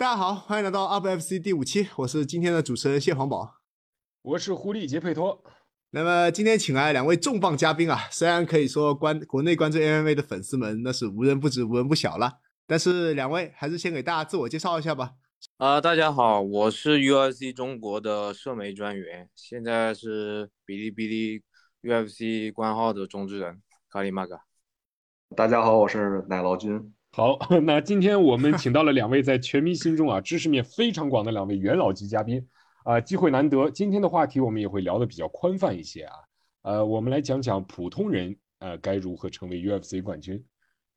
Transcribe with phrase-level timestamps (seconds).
[0.00, 3.56] 大家好，欢迎来到 UpFC 第五期，我是今天的主持人谢黄宝，
[4.22, 5.44] 我是狐狸杰佩托。
[5.90, 15.10] 那么今天请来两位重磅嘉宾啊，虽然可以说关国内关注 MMA 的粉丝们那是无人不知、无人不晓了，但是两位还是先给大家自我介绍一下吧。
[15.58, 21.42] 啊、大家好，我是 UFC 中国的社媒专员，现在是哔哩哔哩
[21.82, 23.60] UFC 官号的中之人
[23.90, 24.46] 卡里马嘎。
[25.36, 26.90] 大家好，我是奶酪君。
[27.12, 27.36] 好，
[27.66, 32.46] 那今天我们请到了两位在全民心中啊知识面非常广的两位元老级嘉宾，
[32.84, 33.68] 啊、机会难得。
[33.68, 36.14] 今天的话题我们也会聊得比较宽泛一些啊，
[36.62, 40.44] 呃，我们来讲讲普通人呃该如何成为 UFC 冠军。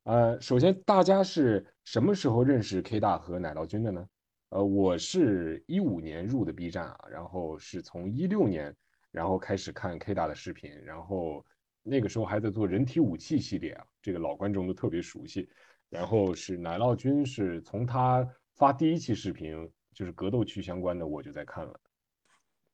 [0.04, 4.06] 呃，首先大家是什么时候认识 K 大和奶酪君的呢？
[4.50, 8.72] 呃，我是一五年入的 B 站啊，然后是从一六年
[9.10, 11.44] 然后开始看 K 大的视频，然后
[11.82, 15.48] 那个时候还在做人体武器系列啊，这个老观众都特别熟悉。
[15.94, 21.80] 然后是奶酪君，是从他发第一期视频，就是格斗区相关的，我就在看了。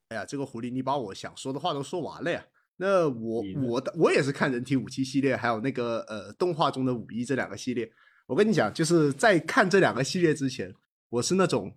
[0.09, 2.43] 哎呀，这个狐狸，你把我想说的话都说完了呀。
[2.77, 7.93] 那我我的我也是看人体武器系列，还有那个呃动画中的武艺这两个系列。
[8.27, 10.75] 我跟你讲，就是在看这两个系列之前，
[11.11, 11.77] 我是那种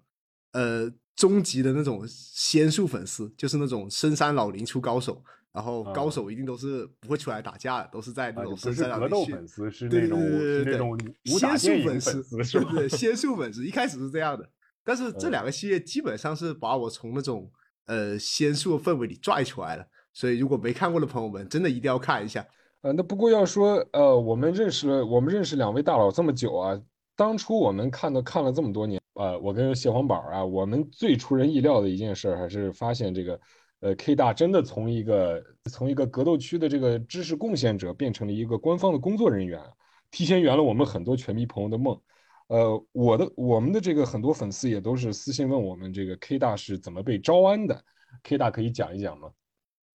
[0.54, 5.22] 呃终极的那种仙术粉丝，就是那种深山老林出高手，
[5.54, 10.92] 然后高啊手一定都是不会出来打架的，都是在那啊，种格斗粉丝，是对那种对对对对是那种
[11.32, 12.72] 武打仙术粉丝，是吧？
[12.72, 14.50] 对对，仙术粉丝一开始是这样的，
[14.84, 17.50] 但是这嗯两个系列基本上是把我从那种
[17.86, 22.46] 呃仙术的氛围里拽出来了，所以如果没看过的朋友们，真的一定要看一下。
[22.82, 26.78] 呃，那不过要说，呃，我们认识了，我们认识两位大佬这么久啊，
[27.16, 33.40] 当初我们看的看了这么多年，呃，我跟蟹黄宝啊，我们最出人意料的一件事儿，还是发现这个，
[33.84, 39.62] 呃，K 大真的从一个从一个格斗区的这个知识贡献者，变成了一个官方的工作人员，
[40.10, 42.02] 提前圆了我们很多拳迷朋友的梦。
[42.48, 47.84] 呃，我的我们的这个很多粉丝也都是私信问我们，这个 K 大是怎么被招安的
[48.24, 49.34] ？K 大可以讲一讲吗？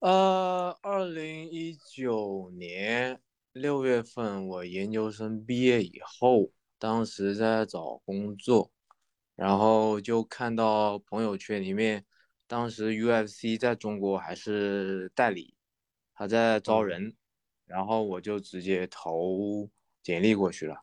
[0.00, 3.18] 呃，二零一九年
[3.54, 8.70] 六月份，我研究生毕业以后，当时在找工作，
[9.34, 12.04] 然后就看到朋友圈里面，
[12.48, 15.54] 当时 UFC 在中国还是代理，
[16.14, 17.14] 他在招人，
[17.66, 19.70] 然后我就直接投
[20.02, 20.82] 简历过去了，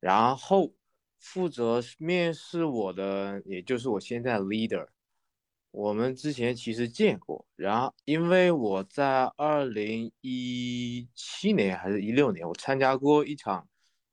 [0.00, 0.74] 然后
[1.18, 4.88] 负责面试我的，也就是我现在的 leader。
[5.70, 13.68] 我们之前其实见过，然后因为我在二零一七年还是一六年，我参加过一场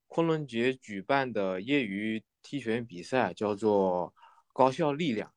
[0.08, 4.14] 昆仑决举办的业余踢拳比赛，叫做
[4.54, 5.34] 高校力量。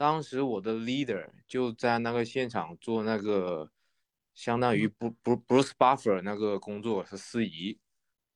[0.00, 3.70] 当时我的 leader 就在那个现场做那个
[4.34, 7.78] 相当于 Bru Bru Bruce Buffer 那个工作是司仪，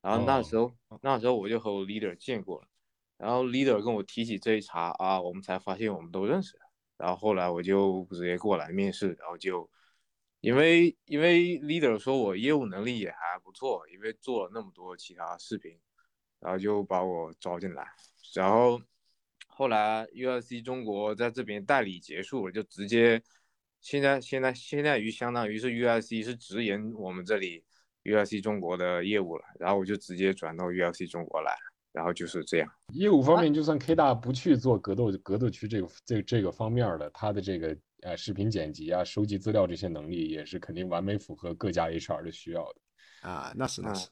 [0.02, 0.70] 然后那时候、
[1.00, 2.68] 那时候我就和我 leader 见过了，
[3.16, 6.60] 然后 leader 跟我提起这一茬啊，我们才发现我们都认识。
[6.98, 9.66] 然后后来我就直接过来面试，然后就
[10.40, 15.80] 因为因为 leader 说我业务能力也还不错，因为做了那么多其他视频，
[16.40, 17.86] 然后就把我招进来。
[18.34, 18.78] 然后
[19.56, 23.22] 后来 UFC 中国在这边代理结束了，就直接
[23.80, 27.62] 现在现在现在于相当于是 UFC 是直营我们这里
[28.02, 32.68] UFC 中国的业务了，然后我就直接转到 UFC 中国来了，然后就是这样。
[32.92, 43.28] 业务方面，就算 K 大不去做格斗格斗区这个这这个方面的，他的这个呃视频剪辑啊、收集资料这些能力，也是肯定完美符合各家 HR 的需要的。
[43.28, 44.08] 啊，那是那啊是，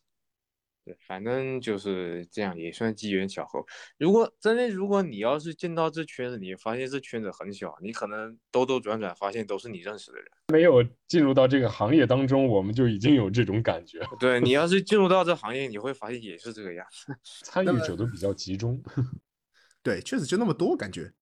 [0.85, 3.65] 对，反正就是这样，也算机缘巧合。
[3.99, 10.27] 如果真的，如果你要是进到这圈子，你发现这圈子很小，你可能兜兜转转，发现都是你认识的人。
[10.49, 17.15] 没有进入到这个行业当中，我们就已经有这种感觉，对你 要是进入到这行业，你会发现也是这个样子。
[17.45, 18.83] 参与者都比较集中。
[19.85, 21.13] 对，确实就那么多感觉。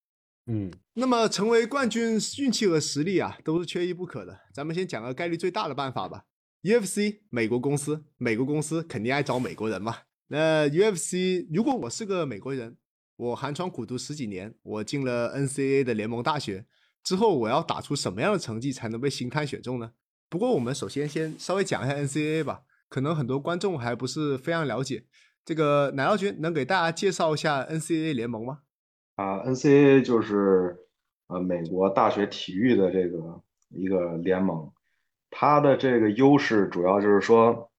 [0.46, 4.40] 嗯，那么成为冠军，运气和实力啊都是缺一不可的。
[4.54, 6.24] 咱们先讲个概率最大的办法吧。
[6.62, 9.96] UFC 美国公司，美国公司肯定爱找美国人嘛。
[10.28, 12.76] 那 UFC 如果我是个美国人，
[13.16, 16.66] 我寒窗苦读十几年，我进了 NCAA 的联盟大学
[17.02, 19.92] 之后，我要打出什么样的成绩才能被星探选中呢？
[20.28, 25.04] 不过我们首先先稍微讲一下 NCAA 吧，可能很多观众还不是非常了解。
[25.44, 28.60] 这个奶酪君能给大家介绍一下 NCAA 联盟吗？
[29.16, 30.76] 啊，NCAA 就是
[31.28, 34.70] 呃美国大学体育的这个一个联盟，
[35.30, 37.70] 它的这个优势主要就是说，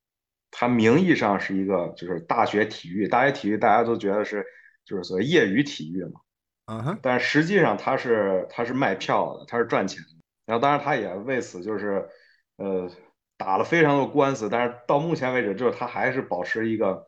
[0.49, 4.45] 它名义上是一个就是大学体育，大学体育大家都觉得是
[4.85, 6.21] 就是所谓业余体育嘛，
[6.65, 10.09] 嗯哼，但实际上它是它是卖票的，它是赚钱的。
[10.45, 12.07] 然后当然它也为此就是
[12.57, 12.89] 呃
[13.37, 17.07] 打了非常多官司，但是到目前为止，就是它还是保持一个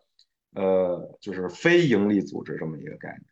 [0.55, 3.23] 呃就是非盈利组织这么一个概念。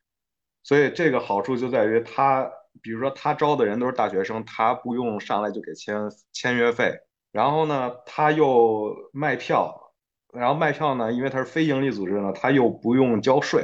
[0.64, 7.00] 所以这个好处就在于他，比如说他招的人都是大学生，他不用上来就给签签约费，
[7.32, 9.94] 然后呢，他又卖票，
[10.34, 13.64] 然后卖票呢，因为他是非盈利组织呢，他又不用交税，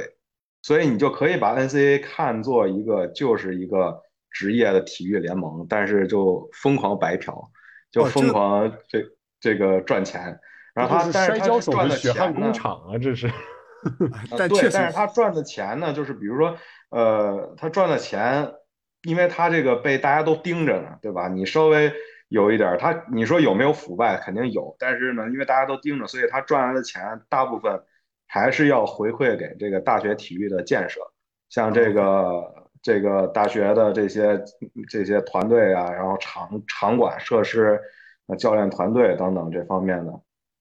[0.62, 7.50] 所以你就可以把 NCAA 看作一个就是一个职业的体育联盟，但是就疯狂白嫖，
[7.90, 9.04] 就疯狂这
[9.40, 10.38] 这个赚钱。
[10.74, 13.28] 然后他，但是他赚的血汗工厂啊，这是。
[14.36, 16.56] 但对，但是他赚的钱呢，就是比如说，
[16.90, 18.52] 呃，他赚的钱，
[19.02, 21.28] 因为他这个被大家都盯着呢，对吧？
[21.28, 21.92] 你稍微
[22.28, 24.74] 有一点，他你说有没有腐败，肯定有。
[24.78, 27.82] 但是呢，因为大家都盯着，所以他赚来的钱大部分
[28.26, 31.00] 还是要回馈给这个大学体育的建设，
[31.48, 34.42] 像这个这个大学的这些
[34.88, 37.80] 这些团队啊，然后场场馆设施、
[38.38, 40.12] 教练团队等等这方面的。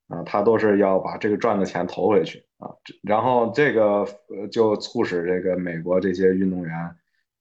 [0.09, 2.71] 啊，他都是要把这个赚的钱投回去啊，
[3.03, 6.95] 然后这个呃就促使这个美国这些运动员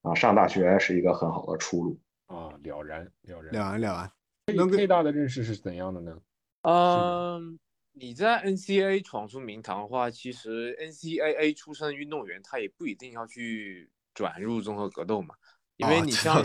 [0.07, 4.11] 啊上大学是一个很好的出路啊，了然了然了然了
[4.55, 4.69] 然。
[4.69, 6.19] 最大的认识是怎样的呢？
[6.61, 7.59] 嗯，
[7.93, 15.35] 你在 NCAA 闯出名堂的话，其实 NCAA 出身运动员他也不一定要去转入综合格斗嘛，
[15.77, 16.43] 因为你像。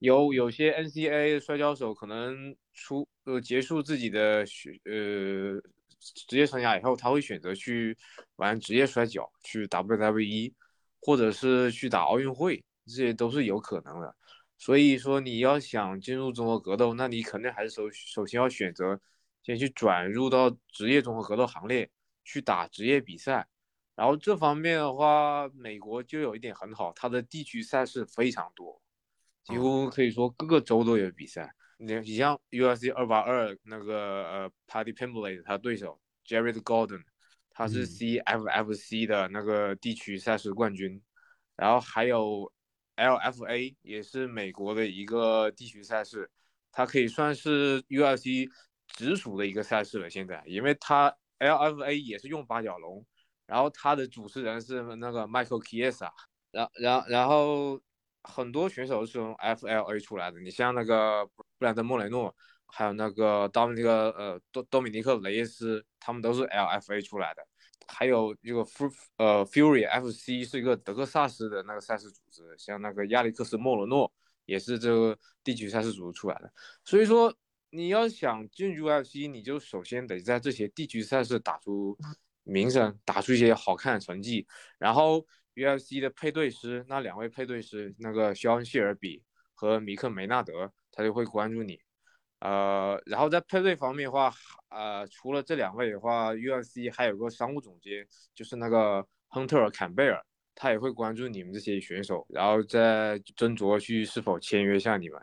[0.00, 5.60] 有有些 NCAA 摔跤手可能出呃结束自己的学呃
[6.28, 7.98] 职业生涯以后，他会选择去
[8.36, 10.52] 玩职业摔跤，去 WWE，
[11.00, 14.16] 或者是去打奥运会，这些都是有可能的。
[14.56, 19.00] 所以说你要想进入综合格斗，那你肯定还是首首先要选择
[19.44, 21.88] 先去转入到职业综合格斗行列，
[22.24, 23.46] 去打职业比赛。
[23.94, 28.80] 然后这方面的话，美国就有一点很好，它的地区赛事非常多。
[29.44, 31.54] 几乎可以说各个州都有比赛。
[31.78, 37.02] 你你像 UFC 二八二那个呃 Paddy Pimblett 他对手 Jared Gordon，
[37.50, 41.00] 他是 CFFC 的那个地区赛事冠军。
[41.56, 42.52] 然后还有
[42.98, 46.28] LFA 也是美国的一个地区赛事，
[46.72, 48.50] 它可以算是 UFC
[48.88, 50.10] 直属的一个赛事了。
[50.10, 53.06] 现在，因为它 LFA 也是用八角笼，
[53.46, 56.10] 然后它的主持人是那个 Michael Chiesa，
[56.50, 57.80] 然然然后。
[58.24, 62.34] 很多选手是从 FLA 出来的，你像那个布兰登·莫雷诺，
[62.66, 67.42] 还有那个到那个呃多多米尼克·雷耶斯，他们都是 LFA 出来的。
[67.88, 74.12] 还有这个 Fu 呃 Fury FC 是一个德克萨斯的那个赛事组织，像那个亚历克斯·莫罗诺
[74.44, 76.52] 也是这个地区赛事组织出来的。
[76.84, 77.34] 所以说，
[77.70, 81.98] 你要想进入 UFC，你就首先得在这些地区赛事打出
[82.44, 84.46] 名声，打出一些好看的成绩，
[84.78, 85.26] 然后。
[85.58, 89.24] UFC 的配对师，那两位配对师，那个肖恩·谢尔比
[89.54, 91.80] 和米克·梅纳德，他就会关注你。
[92.40, 94.32] 呃，然后在配对方面的话，
[94.68, 100.24] 呃，除了这两位的话，UFC 还有个商务总监，就是那个亨特尔·坎贝尔，
[100.54, 105.20] 他也会关注你们这些选手，然后再斟酌去是否签约下你们。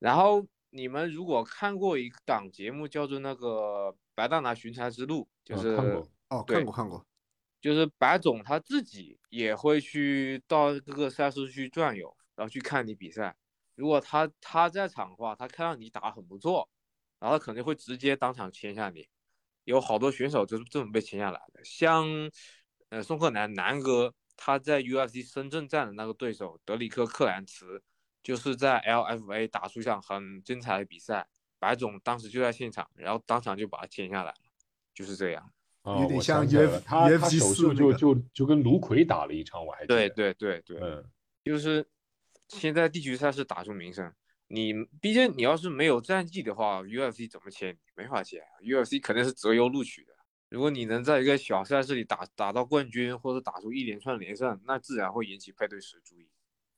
[0.00, 5.68] 然后你们如果看过一档节目，叫做那个《白大拿巡查之路》，就是
[6.28, 7.04] 哦，看过看过。
[7.60, 13.36] 就是白总他自己也会去到各个赛事去转悠，然后去看你比赛。
[13.78, 16.68] 如果他他在场的话，他看到你打很不错，
[17.20, 19.08] 然后他肯定会直接当场签下你。
[19.62, 22.04] 有好多选手就是这么被签下来的，像
[22.88, 27.80] 呃宋克南南哥，他在 UFC 深圳站的那个对手德里克克兰茨，
[28.22, 31.28] 就是在 LFA 打出一场很精彩的比赛，
[31.60, 34.36] 白总当时就在现场，然后当场就把他签下来了，
[34.92, 35.52] 就是这样。
[35.84, 40.08] 有点像 UFC 他他首秀就就就跟卢奎打了一场，我还记得。
[40.08, 41.04] 对对对对，嗯，
[41.44, 41.86] 就是
[42.48, 44.12] 现在地区赛事打出名声，
[44.48, 47.76] 你毕竟你要是没有战绩的话，UFC 怎么签？
[47.94, 50.12] 没法签，UFC 肯定是择优录取的。
[50.48, 56.28] 如果你能在一个小赛事里打打到冠军，或者打出一连串连胜，那自然会引起配对师注意，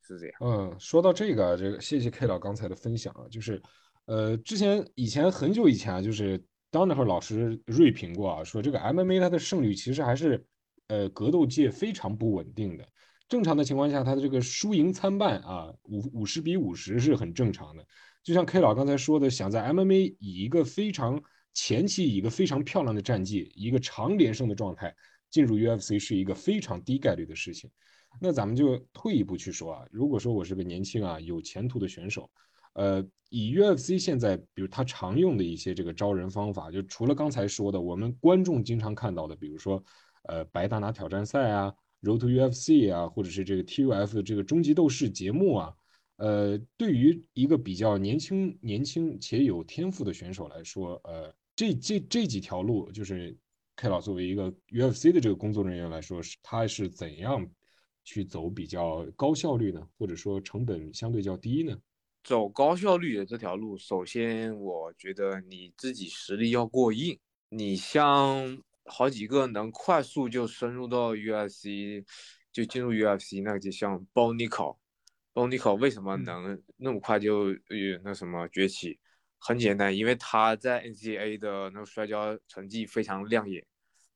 [0.03, 0.35] 是这样。
[0.41, 3.63] 嗯，说到这个，这个谢谢 K 老刚才的分享啊，就是
[4.07, 6.43] 呃，之前以前很久以前啊，就是。
[6.73, 10.47] 当那会儿老师锐评过啊，说这个 MMA 它的胜率其实还是，
[10.87, 12.87] 呃，格斗界非常不稳定的。
[13.31, 17.87] 正常的情况下，它的这个输赢参半啊，五五十比五十是很正常的。
[18.23, 21.23] 就像 K 老刚才说的，想在 MMA 以一个非常
[21.55, 24.95] 前期以一个非常漂亮的战绩，一个长连胜的状态
[25.31, 27.71] 进入 UFC 是一个非常低概率的事情。
[28.21, 32.29] 那咱们就退一步去说啊，如果说我是个年轻啊有前途的选手。
[32.75, 39.83] 呃，以 UFC 现在，比如他常用的一些这个招人方法，就除了刚才说的，我们观众经常看到的，比如说，
[40.29, 41.73] 呃，白大拿挑战赛啊
[42.03, 45.75] ，Road to UFC 啊，或者是这个 TUF 的这个终极斗士节目啊，
[46.17, 53.37] 呃，对于一个比较年轻、年轻且有天赋的选手来说，呃，这这这几条路，就是
[53.77, 57.49] K 老作为一个 UFC 的这个工作人员来说，是他是怎样
[58.05, 61.79] 去走比较高效率呢，或者说成本相对较低呢？
[62.23, 67.19] 走高效率的这条路，首先我觉得你自己实力要过硬。
[67.49, 72.05] 你像好几个能快速就深入到 UFC，
[72.53, 78.99] 就进入 UFC 那个，就像 Bonico，Bonico 为什么能那么快就呃那什么崛起？
[79.39, 83.65] 很简单，因为他在 NCAA 的那个摔跤成绩非常亮眼，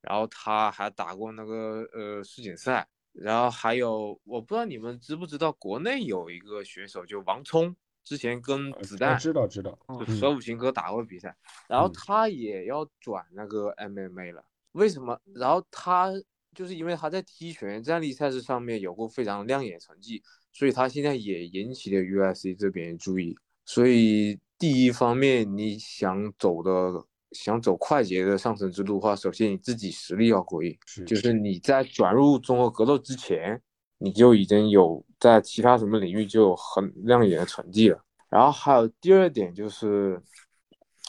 [0.02, 7.74] 然后他还打过那个呃世锦赛，然后还有我不知道你们知不知道，国内有一个选手就王聪。
[8.04, 11.34] 之前跟子弹知道知道，舍武琴哥打过比赛，
[11.66, 14.44] 然后他也要转那个 MMA 了。
[14.74, 15.18] 为什么？
[15.34, 16.12] 然后他
[16.54, 23.36] 就是因为他在踢拳站立赛事上面有过非常亮眼成绩，所以他现在也引起了 UFC 这边注意。
[23.64, 30.76] 所以第一方面，你想走的想走快捷的上升之路的话，首先你自己实力要过硬，
[31.06, 33.60] 就是你在转入综合格斗之前。
[33.98, 38.04] 你就已经有在其他什么领域就有很亮眼的成绩了。
[38.28, 40.20] 然后还有第二点就是，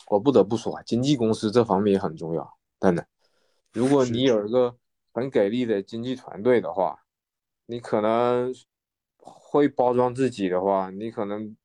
[0.08, 2.58] 我不得不说啊，经纪公司这方面也很重要。
[2.80, 3.06] 真的，
[3.76, 4.74] 如果你有一个
[5.14, 6.98] 很给力的经纪团队的话，
[7.66, 8.54] 你可能
[9.18, 11.56] 会包装自己的话，你可能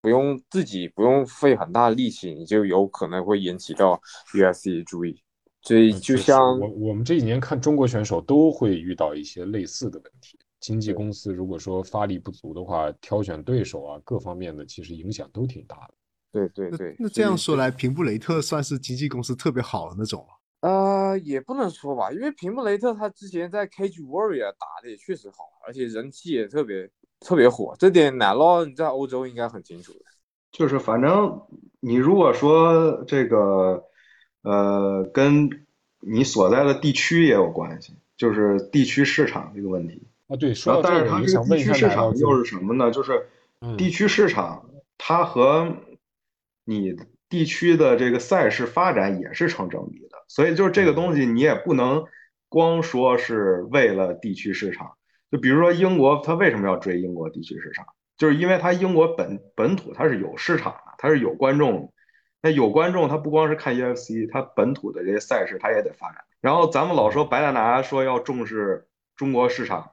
[0.00, 4.00] 不用自己不用费很大力气，你就有可能会引起到
[4.32, 5.22] UFC 的注意。
[5.60, 10.38] 所以，就像我我们这几年看中国选手都会遇到一些类似的问题。
[10.60, 15.94] 经纪公司如果说发力不足的话，挑选对手啊，各方面的其实影响都挺大的。
[16.32, 16.96] 对对对。
[16.98, 20.26] 那这样说来，平布雷特算是经纪公司特别好的那种
[20.62, 26.90] 呃，也不能说吧，因为平布雷特他之前在 Cage Warrior 打的也确实好，而且人气也特别
[27.20, 27.76] 特别火。
[27.78, 30.00] 这点奶酪你在欧洲应该很清楚的。
[30.50, 31.42] 就是反正
[31.80, 33.84] 你如果说这个。
[34.44, 35.48] 呃，跟
[36.00, 40.34] 你所在的地区也有关系，就是地区市场这个问题啊。
[40.34, 42.90] 对，然后但是它这个地区市场又是什么呢？
[42.90, 43.28] 就是
[43.78, 45.76] 地区市场，它和
[46.64, 46.96] 你
[47.28, 50.11] 地区的这个赛事发展也是成正比的。
[50.34, 52.06] 所以就是这个东西，你也不能
[52.48, 54.92] 光说是为了地区市场。
[55.30, 57.84] 就比如说英国，它为什么要追英国地区市场？
[58.16, 61.92] 就是因为它英国本本土它是有市场的，它是有观众。
[62.40, 66.24] 那有观众，他不光是看 UFC，他本土的这些赛事他也得发展。
[66.40, 69.92] 然后咱们老说白大拿说要重视中国市场，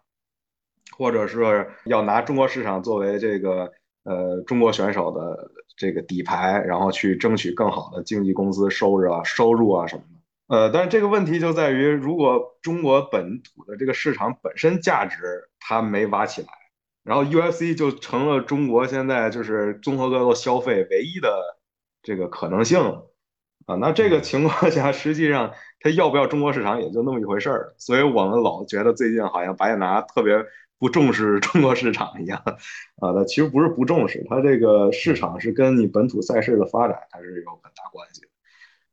[0.98, 3.72] 或者是要拿中国市场作为这个
[4.04, 10.19] 呃中国选手的这个底牌，然后去争取更好的经纪公司收入啊、收入啊什么的。
[10.50, 16.48] 呃，但是这个问题就在于，如果中国本土的这个市场本身价值它没挖起来，
[17.04, 21.30] 然后 UFC 就成了中国现在就是综合格斗消费唯一的。
[22.02, 22.80] 这个可能性
[23.66, 25.52] 啊，那这个情况下，实际上
[25.82, 27.76] 他要不要中国市场也就那么一回事儿。
[27.78, 30.34] 所以我们老觉得最近好像白拿特别
[30.80, 32.42] 不重视中国市场一样
[33.02, 38.22] 啊，那其实不是不重视，他这个市场是跟你本土赛事的发展还是有很大关系。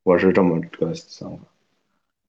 [0.07, 1.45] 我是这么个想法。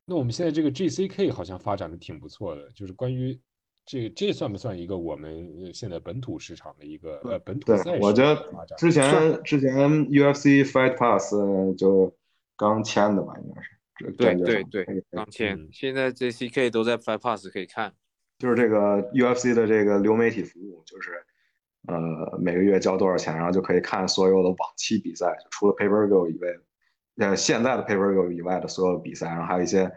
[0.03, 3.39] 那我们现在这个 GCK 好像发展的挺不错的，就是关于。
[3.85, 7.99] 这这算不算一个我们现在本土市场的一个呃本土赛事？
[8.01, 8.35] 我觉得
[8.77, 9.73] 之前之前
[10.07, 11.33] UFC Fight Pass
[11.77, 12.13] 就
[12.57, 14.11] 刚签的吧，应该是。
[14.17, 15.69] 对对对，刚签。
[15.71, 17.93] 现在 GCK 都在 Fight Pass 可以看。
[18.39, 21.11] 就是这个 UFC 的这个流媒体服务，就是
[21.87, 26.49] 呃每个月交多少钱，然后就可以看所有的往期比赛，除了 Pay Per View 以外，
[27.17, 29.91] 呃现在的 p a p e r 以外的所有比赛，然后还有一些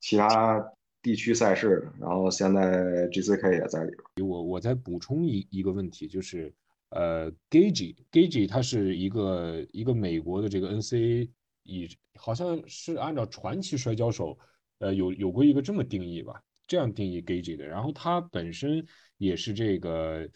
[0.00, 0.72] 其他。
[1.02, 4.28] 地区赛事，然后现在 GCK 也在里边。
[4.28, 6.52] 我我再补充一一个问题，就是
[6.90, 11.30] 呃，Gage Gage 它是一个一个美国的这个 NCA，
[11.62, 14.38] 以好像是按照传奇摔跤手，
[14.80, 17.64] 呃，有有过一个这么定义吧，这样定义 Gage 的。
[17.64, 18.84] 然后它本身
[19.16, 20.28] 也是这个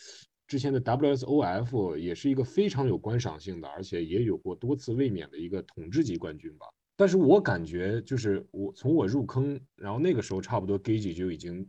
[0.54, 6.66] 之前的 WSOF，也是一个非常有观赏性的，而且也有过多次卫冕的一个统治级冠军吧。
[6.94, 11.68] 但是我感觉就是我从我入坑，然后那个时候差不多 Gage 就已经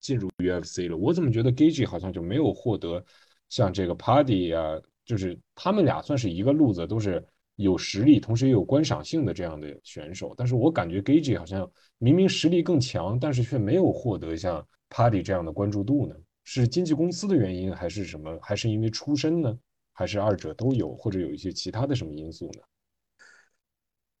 [0.00, 0.96] 进入 UFC 了。
[0.96, 3.04] 我怎么觉得 Gage 好像就没有获得
[3.50, 7.22] 像这个 Party 啊，就是他们俩算是一个路子，都是
[7.56, 10.32] 有实力，同时也有观赏性的这样的选手。
[10.34, 16.16] 但是我感觉 Gage 好像明明实力更强，但是却没有获得像 Party 这样的关注度呢？
[16.44, 18.38] 是经纪公司的原因，还是什么？
[18.40, 19.58] 还是因为出身呢？
[19.92, 22.60] 还是二者都有，或者有一些其他的什么因素呢？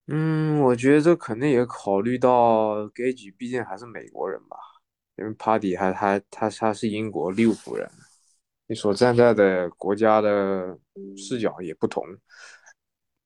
[0.06, 4.56] 嗯，我觉得这肯定也考虑到 Gage，毕竟还是美国人吧，
[5.16, 7.90] 因为 Party 还还他他是英国利物浦人，
[8.66, 10.78] 你所站在的国家的
[11.16, 12.04] 视角也不同。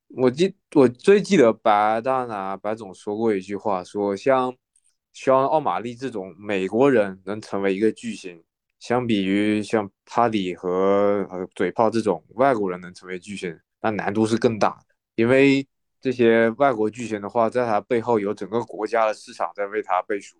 [0.08, 4.56] 我记我最记得白大拿白总说过一句话，说像
[5.12, 8.42] 肖恩·奥马利这种美国人能成为一个巨星，
[8.78, 14.94] 相比于像帕里和和嘴炮这种外国人能成为巨星，那难度是更大的。
[15.16, 15.66] 因为
[16.00, 20.36] 这些外国巨星的话，在他背后有整个国家的市场在为他背书，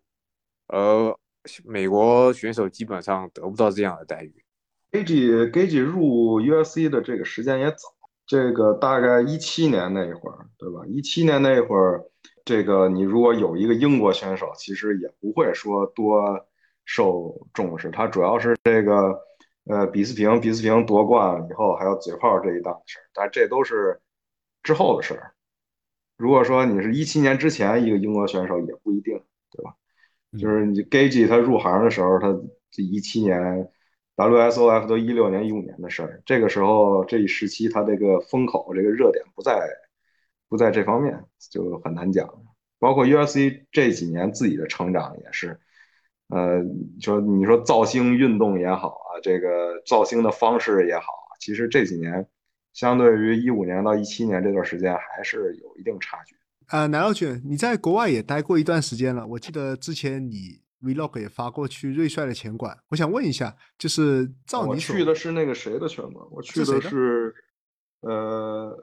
[0.68, 1.16] 而
[1.64, 4.45] 美国选手基本上得不到这样的待遇。
[4.92, 7.88] Gage Gage 入 UFC 的这个时间也早，
[8.26, 10.87] 这个大概一七年那会儿，对吧？
[10.87, 12.04] 一七年那会儿。
[12.45, 16.47] 这个你如果有一个英国选手，其实也不会说多
[16.88, 17.90] 受重视。
[17.90, 19.14] 他主要是这个，
[19.66, 24.00] 呃，比斯平，比斯平夺冠以后还有嘴炮这一档事儿，但这都是
[24.62, 25.35] 之后的事儿。
[26.16, 29.75] 如果说你是一七年之前一个英国选手，也不一定，对吧？
[30.38, 32.28] 就是你 Gage 他入行的时候，他
[32.76, 33.68] 一七年
[34.16, 36.23] ，WSOF 都一六年、一五年的事儿。
[36.25, 39.61] 这个时候这一时期，他这个风口、这个热点不在。
[40.50, 42.26] 不在这方面就很难讲，
[42.78, 45.61] 包括 UFC 这几年自己的成长也是，
[46.28, 46.62] 呃，
[47.00, 51.04] 说你说造星运动也好啊，这个造星的方式也好，
[51.40, 52.26] 其实这几年
[52.73, 56.37] 相对于一五年到一七年这段时间还是有一定差距。
[56.68, 66.26] 呃，南老君，你在国外也待过一段时间了，我记得之前你 Vlog 也发过去瑞帅的拳馆，我想问一下，就是照你去的是那个谁的拳馆？
[66.30, 67.35] 我去的是，
[68.00, 68.76] 呃。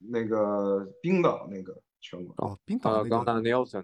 [0.00, 3.08] 那个冰岛那个拳馆哦，冰岛那个。
[3.08, 3.82] 冈纳 Nelson，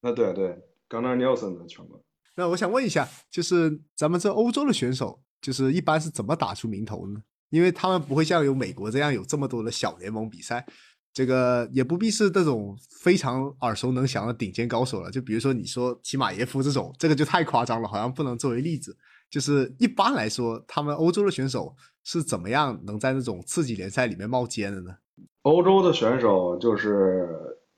[0.00, 2.00] 那对对，冈纳 Nelson 的拳馆。
[2.36, 7.22] 那我想问一下，就是咱们这欧洲的选手，就是一般是怎么打出名头呢？
[7.50, 10.66] 因为他们不会像有美国这样有这么多的小联盟比赛，
[11.12, 15.10] 这个也不必是那种非常耳熟能详的顶尖高手了。
[15.10, 18.96] 就比如说你说齐马耶夫这种，这个就太夸张了，好像不能作为例子。
[19.30, 21.74] 就是一般来说，他们欧洲的选手
[22.04, 24.94] 是怎么样能在那种次级联赛里面冒尖的呢？
[25.42, 27.28] 欧洲的选手就是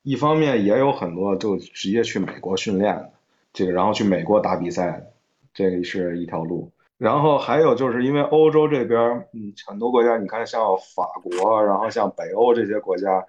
[0.02, 3.12] 一方面也有很多就直接去美国训练的，
[3.58, 5.04] 这个然后去美国打比赛，
[5.52, 6.72] 这是一条路。
[6.96, 9.00] 然后还有就是因为欧洲这边，
[9.32, 10.62] 嗯，很多国家，你看像
[10.94, 13.26] 法国，然后像北欧这些国家，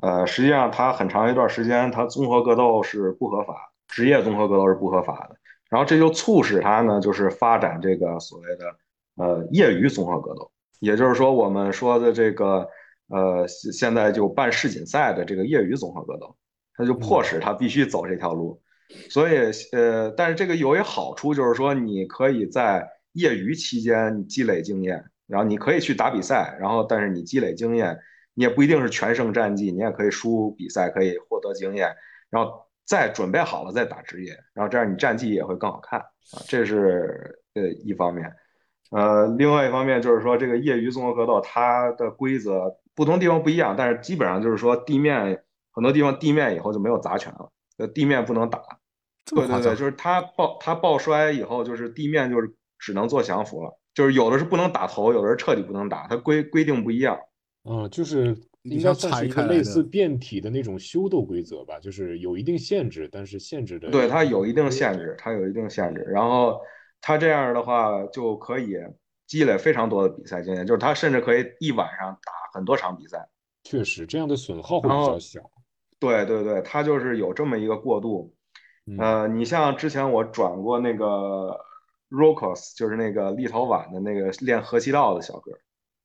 [0.00, 5.36] 呃，实际上它很长一段时间，它综合格斗是不合法，职业综合格斗是不合法的。
[5.68, 8.76] 然后这就促使它呢，就是发展这个所谓的
[9.16, 12.66] 呃业余综合格斗，也就是说我们说的这个。
[13.08, 16.34] 呃，现在就办世锦赛的这个业余综合格斗，
[16.74, 18.60] 它就迫使他必须走这条路。
[19.10, 27.98] 所以，呃，但是这个有一好处，就是说你可以在业余期间积累经验，然后你可以去打比赛，然后但是你积累经验，
[28.34, 31.94] 你也不一定是全胜战绩，你也可以输比赛，可以获得经验，
[32.30, 36.42] 然后再准备好了再打职业，然后这样你战绩也会更好看啊。
[36.46, 38.32] 这是呃一方面，
[38.90, 42.76] 呃，另外一方面就是说这个业余综合格斗它的规则。
[42.96, 48.60] 不同地方不一样，但是基本上就是说地面很多地方地面以后就没有杂拳了，呃，地面不能打。
[49.26, 57.18] 对对对，就是他抱他抱摔以后，就是地面就是只能做降服了，就是有的是不能打头，有的是彻底不能打，它规规定不一样。
[57.68, 63.90] 嗯，就是应该算是一个类似变体的那种修斗规则吧，就是有一定限制，但是限制的。
[63.90, 66.02] 对，它有一定限制，它有一定限制。
[66.02, 66.60] 然后
[67.00, 68.76] 它这样的话就可以
[69.26, 72.32] 积累非常多的比赛经验，就是他甚至可以一晚上打。
[72.54, 73.28] 很多场比赛，
[73.64, 75.40] 确实这样的损耗会比较小。
[75.98, 78.34] 对对对，他就是有这么一个过渡。
[78.98, 81.58] 呃，你像之前我转过那个
[82.10, 85.52] Rokos，就是那个立陶宛的那个练河西道的小哥。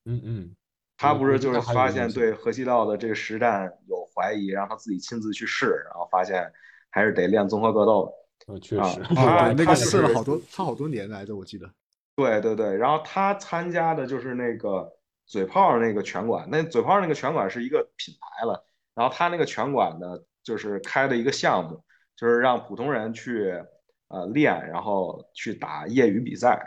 [0.05, 0.55] 嗯嗯，
[0.97, 6.51] 他不是就是发现对河西道的这个实战有怀疑，让他自己亲自去试，然后发现
[6.89, 8.13] 还是得练综合格斗。
[8.47, 11.69] 呃，确实，他那个试了好多，他好多年来着，我记得。
[12.15, 14.91] 对对对，然后他参加的就是那个。
[15.27, 18.65] 嘴炮那个拳馆，那嘴炮那个拳馆是一个品牌了。
[18.95, 21.81] 然后他那个拳馆呢，就是开的一个项目，
[22.15, 23.53] 就是让普通人去
[24.09, 26.61] 呃练，然后去打业余比赛。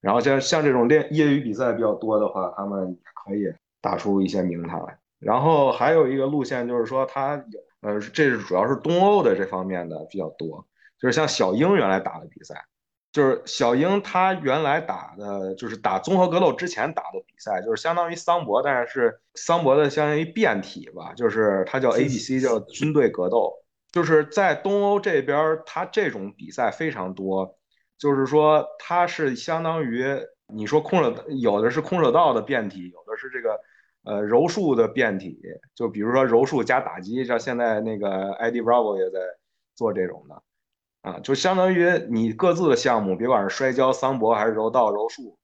[0.00, 4.98] 然后像像这种练业余比赛比较多的话，他们可以打出一些名堂来。
[5.20, 7.44] 然后还有一个路线就是说，他
[7.82, 10.66] 呃，这是主要是东欧的这方面的比较多，
[10.98, 12.64] 就是像小英原来打的比赛。
[13.12, 23.52] 就是小英他原来打的，就是打综合格斗之前打的比赛，就是相当于桑博，但是是桑博的相当于变体吧，就是它叫 A B C，叫军队格斗。
[23.92, 27.58] 就是在东欧这边，他这种比赛非常多，
[27.98, 30.02] 就是说他是相当于
[30.46, 33.60] 你说空手有的是空手道的变体，有的是这个
[34.04, 35.38] 呃柔术的变体，
[35.74, 39.18] 就比如说柔术加打击，像现在那个 i d Bravo 也在
[39.74, 40.42] 做这种的。
[41.02, 45.36] 啊，就相当于你各自的项目，别管是摔跤、桑博还是柔道、柔术，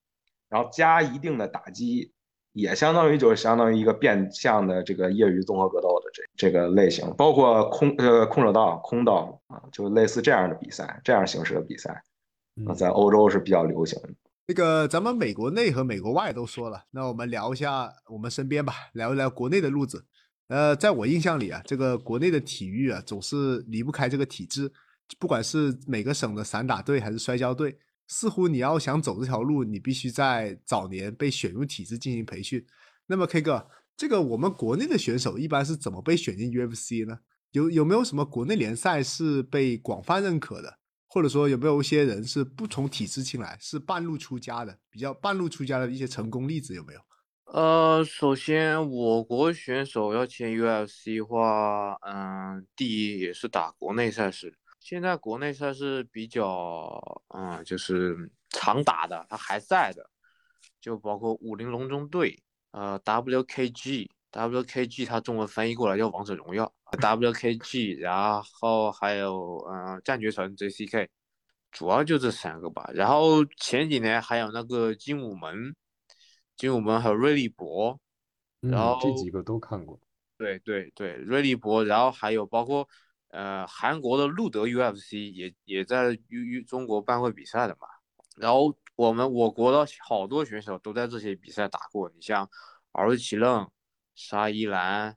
[0.48, 2.12] 然后加一定的打击，
[2.52, 12.02] 也相当于就是相当于一个变相的这个业余综合格斗的这这个类型，包括空呃空手道、空道啊，就类似这样的比赛，这样形式的比赛，
[12.66, 14.08] 啊，在欧洲是比较流行的。
[14.46, 20.04] 那个咱们美国内和美国外都说了，那我们聊一下我们身边吧，聊一聊国内的路子。
[20.46, 24.72] 呃，在我印象里啊，这个国内的体育啊，总是离不开这个体制，
[25.18, 32.64] 不管是每个省的散打队还是摔跤队，似乎你要想走这条路，你必须在早年被选入体制进行培训。
[33.06, 37.18] 那么 K 哥，这个我们国内的选手一般是怎么被选进 UFC 呢？
[37.52, 40.78] 有有没有什么国内联赛是被广泛认可的？
[41.06, 47.00] 或者说有没有一些人是不从体制进来，是半路出家的，比较半路出家的一些成功例子有没有？
[47.46, 54.54] 呃，首先我国选手要签 UFC 的话，嗯，第一也是打国内赛事。
[54.88, 56.98] 现在国内赛是比较，
[57.35, 58.16] 嗯，就是
[58.48, 60.09] 常打的，他还在的，
[60.81, 66.72] 就包括武林龙中队，呃，WKG，WKG 它中文翻译过来叫王者荣耀。
[66.92, 71.07] WKG，然后还有嗯战绝城 JCK，
[71.70, 72.90] 主要就这三个吧。
[72.94, 75.77] 然后前几年还有那个精武门，
[76.57, 78.01] 精武门还有瑞利博，
[78.61, 80.01] 然后这几个都看过。
[80.38, 82.88] 对对对，瑞利博，然后还有包括
[83.28, 87.88] 呃韩国的路德 UFC 也也在于中国办过比赛的嘛。
[88.36, 92.48] 然后我们我国的好多选手都在这些比赛打过，你像
[92.92, 93.70] 敖日奇楞、
[94.14, 95.16] 沙依兰。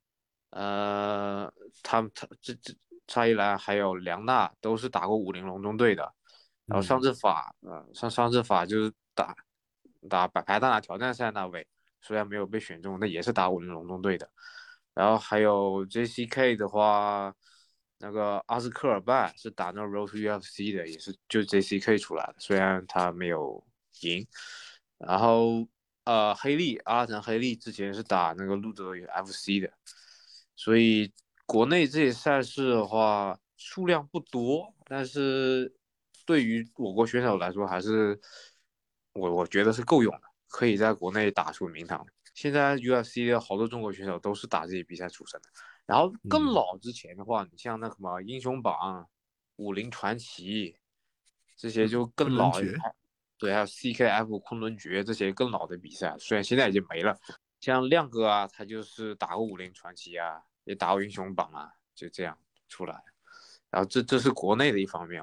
[0.51, 1.49] 呃，
[1.81, 2.73] 他们他这这
[3.07, 6.13] 沙依兰还有梁娜都是打过武林龙中队的，
[6.65, 9.33] 然后尚志法，呃，上尚志法就是打
[10.09, 11.65] 打百排大拿挑战赛那位，
[12.01, 14.29] 虽然没有被选中，那也是打武林龙中队的。
[14.93, 17.33] 然后还有 JCK 的话，
[18.01, 23.63] 那个阿斯科尔拜是打那 Road to UFC 的，也是就 JCK 出来的，虽然他没有
[24.01, 24.27] 赢。
[24.97, 25.67] 然后
[26.03, 28.93] 呃，黑利阿腾黑利之前是打那个路德
[29.25, 29.71] FC 的。
[30.55, 31.11] 所以
[31.45, 35.73] 国内这些赛事的话，数量不多，但是
[36.25, 38.19] 对于我国选手来说，还是
[39.13, 42.05] 我我觉得是够用的，可以在国内打出名堂。
[42.33, 45.49] 现在 UFC 的好多中国选手都是打这些比赛出身的。
[45.91, 49.05] 然后更老之前的话，你像那什么英雄榜、
[49.57, 50.77] 武林传奇
[51.57, 52.79] 这些就更老一点，
[53.37, 57.19] 对，还有 CKF 昆仑决这些更老的比赛，虽然现在已经没了。
[57.59, 60.41] 像亮哥啊，他就是打过武林传奇啊。
[60.63, 62.37] 也打过英雄榜啊，就这样
[62.69, 62.95] 出来。
[63.71, 65.19] 然后这这是国内的一方面，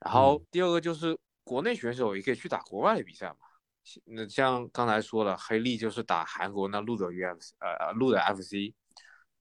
[0.00, 3.36] 然后第二个就是国内选手也可以去打国外的比赛嘛。
[4.06, 8.74] 那像刚才说了，黑利就是打韩国那路德 UFC，呃，路德 FC。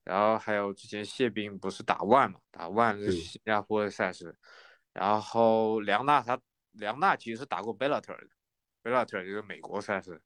[0.04, 4.36] 然后还有之前谢斌不是打万嘛，打万是新加坡的赛事。
[4.94, 6.40] 然后梁娜他
[6.74, 8.28] 梁娜其实是打过 Bellator 的
[8.84, 10.22] ，Bellator 就是美国赛事。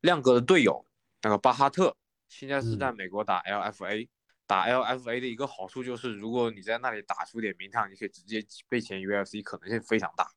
[0.00, 0.86] 亮哥的队友
[1.22, 1.96] 那个巴哈特
[2.28, 4.08] 现在是在美国打 LFA。
[4.46, 10.28] 打 LFA 的一个好处就是，如果你在那里打出点名堂，你可以直接被签 UFC，可能性非常大。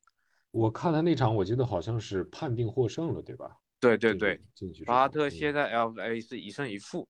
[0.51, 3.57] 我看他那场，我记得好像是判定获胜了，对吧？
[3.81, 4.41] 对对对，
[4.85, 7.05] 巴哈特现在 LFA 是一胜一负，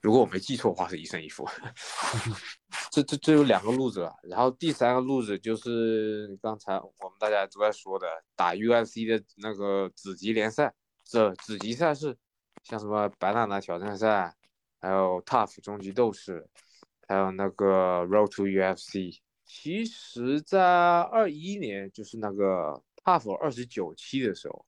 [0.00, 1.48] 如果我没记错的话是一胜一负。
[2.90, 12.16] 这这这有两个路子了，然后第三个路子就是刚才我们大家都在说的，打 UFC 的那个子级联赛，这子级赛事，
[12.64, 14.34] 像什么白娜娜挑战赛。
[14.80, 16.48] 还有 Tough 终极斗士，
[17.08, 19.18] 还有那个 Road to UFC。
[19.44, 20.62] 其实，在
[21.00, 24.64] 二一年，就是那个 Tough 二十九期的时候，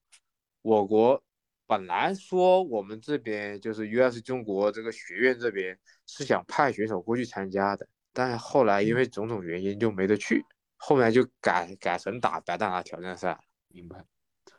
[0.63, 1.23] 我国
[1.71, 10.45] 本来说我们这边就是 UFC 中国这个学院这边是想派选手过去参加的，但是后来因为种种原因就没得去，
[10.77, 13.39] 后面就改改成打白大拿挑战赛。
[13.69, 14.05] 明白。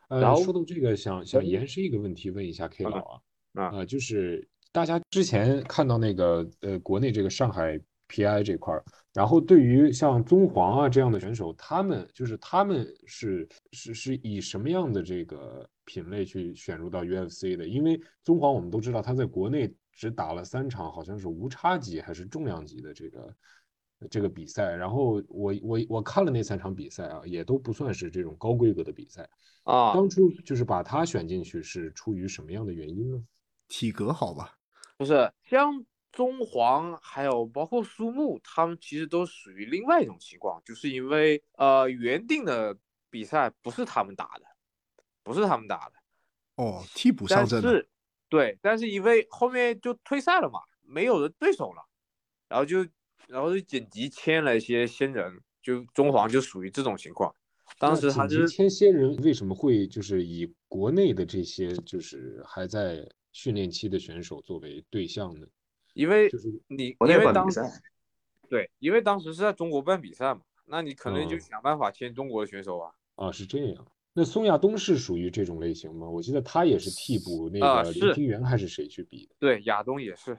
[0.08, 3.22] 呃，说到这个，想想延伸一个问题，问一下 K 老
[3.56, 4.48] 啊，啊，就是。
[4.72, 7.78] 大家之前看到那个呃，国内这个上海
[8.12, 17.66] PI 这块儿，然后对于像宗黄啊这样的选手，他们就是他们是是是以什么样的这个品类去选入到 UFC 的？
[17.66, 23.36] 因为宗黄我们都知道他在国内只打了三场，好像是无差级还是重量级的这个
[24.10, 24.76] 这个比赛。
[24.76, 29.30] 然后我我我看了那三场比赛啊，也都不算是这种高规格的比赛
[29.64, 29.94] 啊。
[29.94, 33.24] 当初就是把他选进去是出于什么样的原因呢？
[33.70, 34.58] 体格好吧？
[34.98, 42.78] 不是像中皇，还有包括苏木，他们其实都属于另外一种情况，就是因为呃原定的
[43.10, 44.46] 比赛不是他们打的，
[45.24, 47.88] 不是他们打的，哦，替补上阵是，
[48.30, 51.84] 对，但是因为后面就退赛了嘛，没有了对手了，
[52.48, 52.86] 然后就
[53.28, 57.34] 然后就紧急签了一些新人，就中皇就属于这种情况。
[57.80, 63.10] 当时他就签新人为什么会就是以国内的这些就是还在。
[63.34, 65.48] 训练期的选手作为对象呢？
[65.94, 67.82] 因为就是你国内因为当办比赛，
[68.50, 72.92] 对，因为当时是在中国办比赛嘛，那你可能就嗯想办法签中国的选手啊。
[73.16, 73.86] 啊，是这样。
[74.14, 76.10] 那宋亚东是属于这种类型吗？
[76.10, 79.36] 我记得他也是替补那个林清源还是谁去比的？
[79.40, 80.34] 对，亚东也是。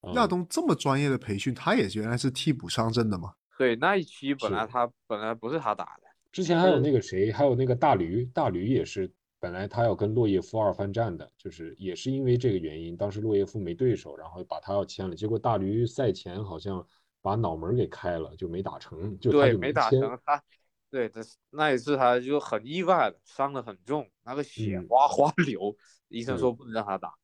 [0.00, 3.34] 啊亚东这么专业的培训，他也原来是替补上阵的吗？
[3.58, 16.86] 对，那一期本来他本来不是他打的，之前还有那个谁，还有那个大驴，大驴也是本来他要跟洛耶夫二番战的，就是也是因为这个原因，当时洛耶夫没对手，然后把他要签了，结果大驴赛前好像
[17.22, 19.56] 把脑门给开了，就没打成，就他对。
[19.56, 20.20] 没打成。
[20.24, 20.42] 他，
[20.90, 25.74] 对，他那一次他就很意外的伤得很重，那个血嗯哗哗流，
[26.08, 27.14] 医生说不能让他打。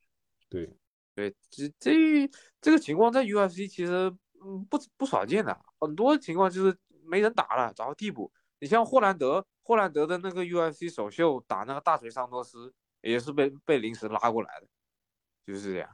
[0.49, 0.75] 对，
[1.15, 4.11] 对，这这这个情况在 UFC 其实
[4.43, 8.33] 嗯不不少见的，很多情况就是没人打了，找个替补。
[8.61, 14.67] 你像霍兰德，霍兰德的那个 UFC 首秀打那个大锤桑托斯，也是被被临时拉过来的，
[15.45, 15.89] 就是这样。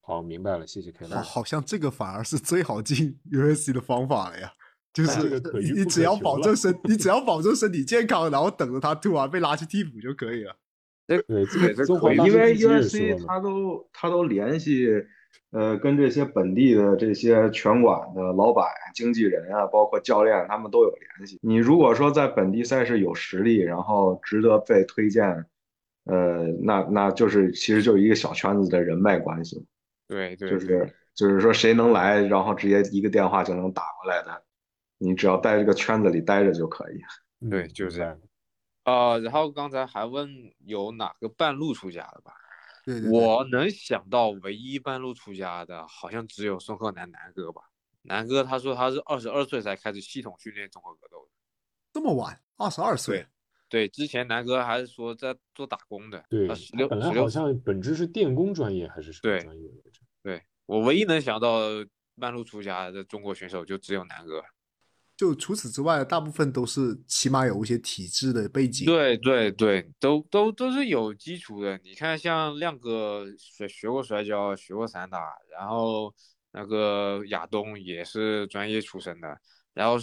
[0.00, 4.50] 好，明白了，谢谢凯好，好像这个反而是最好进 UFC 的方法了呀。
[4.94, 10.56] 就是你只要保证身， 你只要保证身体健康，然后等着他突然被拉去替补就可以了。
[11.06, 11.44] 因为
[12.56, 14.86] UFC，他都他都联系，
[15.50, 21.38] 呃，跟这些本地的这些拳馆的老板、经纪人啊，包括教练，他们都有联系。
[21.42, 25.46] 你如果说在本地赛事有实力，然后值得被推荐，
[26.04, 29.64] 呃，那那就是其实就是一个小圈子的人脉关系，
[30.08, 34.42] 对对，对就是就是说谁能来，然后直接一个电话就能打过来的，
[34.98, 36.96] 你只要在这个圈子里待着就可以。
[37.40, 38.18] 嗯 对就是这样。
[38.82, 40.28] 啊呃，然后刚才还问
[40.66, 42.32] 有哪个半路出家的吧？
[42.84, 47.62] 对对对，我能想到唯一半路出家的，好像只有孙鹤南南哥吧。
[48.02, 51.30] 南哥他说他是二十二岁才开始系统训练综合格斗的。
[51.92, 53.26] 这么晚，二十二岁
[53.68, 56.46] 对，之前南哥还是说在做打工的，对，
[56.86, 57.28] 本来好。
[57.28, 60.00] 像本质是电工专业还是什么对专业来着？
[60.22, 61.60] 对我唯一能想到
[62.18, 64.44] 半路出家的中国选手就只有南哥。
[65.16, 68.84] 就除此之外，大部分都是起码有一些体制的背景。
[68.86, 71.78] 对对对，都都都是有基础的。
[71.84, 75.20] 你看，像亮哥学学过摔跤，学过散打，
[75.52, 76.12] 然后
[76.50, 79.38] 那个亚东也是专业出身的，
[79.72, 79.96] 然后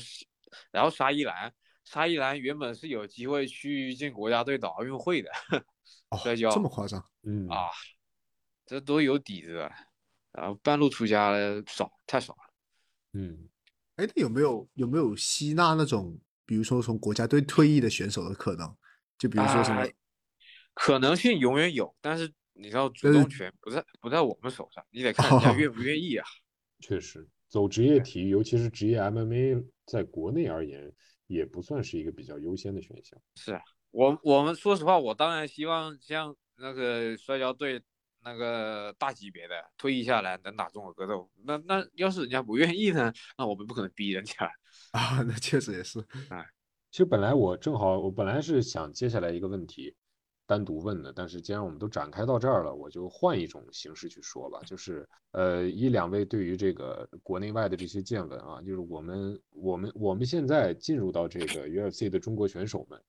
[0.72, 5.30] 然后沙一兰，沙一兰原本是有机会去进国家队的奥运会的
[6.10, 7.04] 哦，摔跤这么夸张？
[7.24, 7.68] 嗯啊，
[8.66, 9.72] 这都有底子的，
[10.32, 12.40] 然后半路出家的少，太少了。
[13.14, 13.50] 嗯，
[14.02, 18.76] 哎，那有没有有没有吸纳那种，比如说从国家队退役的选手的可能？
[19.18, 19.82] 就比如说什么？
[19.82, 19.94] 哎
[20.74, 26.26] 可能性永远有，但是你知道主动权不在不在我们手上，你得看人家哦 愿不愿意啊。
[26.80, 30.90] 确实，走职业体育，尤其是职业 MMA，在国内而言，
[31.28, 33.20] 也不算是一个比较优先的选项。
[33.36, 33.62] 是啊，
[33.92, 37.82] 我我们说实话，我当然希望像那个摔跤队
[38.24, 41.30] 那个大级别的退役下来能打综合格斗。
[41.44, 44.34] 那那要是人家不愿意呢，那我们不可能逼人家。
[44.94, 46.00] 啊，那确实也是。
[46.90, 49.96] 其实本来我正好，我本来是想接下来一个问题
[50.46, 63.02] 单独问的，但是既然我们都展开到这儿了，我就换一种形式去说吧，就是呃，一两位对于这个国内外的这些见闻啊，就是我们我们我们现在进入到这个 UFC 的中国选手们，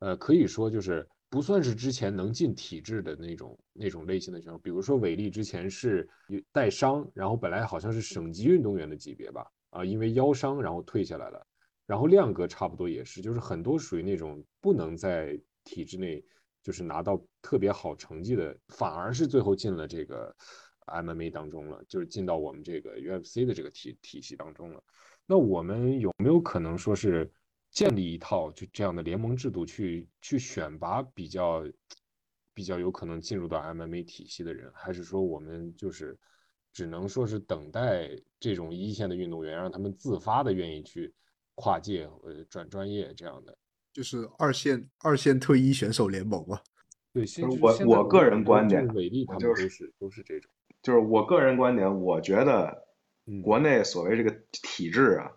[0.00, 6.08] 呃，可以说就是不算是之前能进体制的那种那种类型的选手，比如说韦力之前是
[6.52, 11.46] 带伤，然后本来好像是省级运动员的级别吧，啊，因为腰伤然后退下来了。
[11.86, 16.22] 然后亮哥差不多也是，就是很多属于那种不能在体制内
[16.62, 20.34] 就是拿到特别好成绩的，反而是最后进了这个
[20.86, 24.82] MMA 当中了，就是进到我们这个 UFC 的这个体体系当中了。
[25.24, 27.30] 那我们有没有可能说是
[27.78, 31.64] 建立一套就这样的联盟制度去去选拔比较
[32.52, 36.18] 比较有可能进入到 MMA 体系的人，还是说我们就是
[36.72, 38.10] 只能说是等待
[38.40, 41.14] 这种一线的运动员，让他们自发的愿意去
[41.54, 43.56] 跨界呃转专业这样的？
[43.92, 46.60] 就是二线二线退役选手联盟嘛。
[47.12, 50.50] 对，现就是我我个人观点就是伟力他们都是都是这种，
[50.82, 52.88] 就是我个人观点，我觉得
[53.26, 55.30] 嗯国内所谓这个体制啊，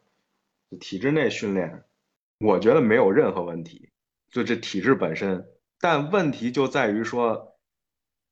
[0.71, 1.83] 就体制内训练，
[2.41, 3.91] 我觉得没有任何问题，
[4.31, 5.45] 就这体制本身。
[5.79, 7.57] 但问题就在于说，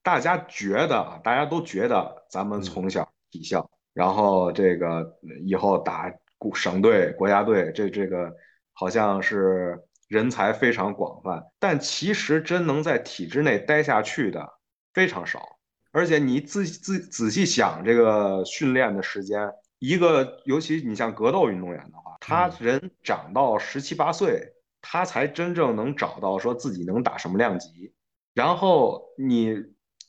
[0.04, 8.32] 大家觉得啊，大家都觉得咱们嗯从小体校，然后这个以后打国省队、国家队，这这个
[8.74, 14.48] 好像是人才非常广泛，但其实真能在体制内待下去的
[14.94, 15.44] 非常少。
[15.92, 27.94] 而且你自自仔细想这个训练的时间，一个尤其你像格斗运动员的话，他嗯人长到十七八岁，他才真正能找到说自己能打什么量级。
[28.34, 29.56] 然后你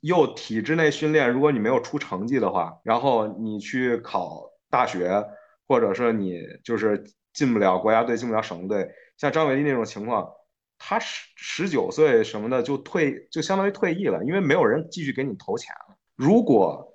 [0.00, 5.24] 又体制内训练，如果你没有出成绩的话，然后你去考大学，
[5.66, 10.32] 或者说你就是进不了国家队，进不了省队，像张伟丽那种情况，
[10.78, 15.96] 他十十九岁什么的就退，就相当于退役了，因为没有人继续给你投钱了。
[16.16, 16.94] 如果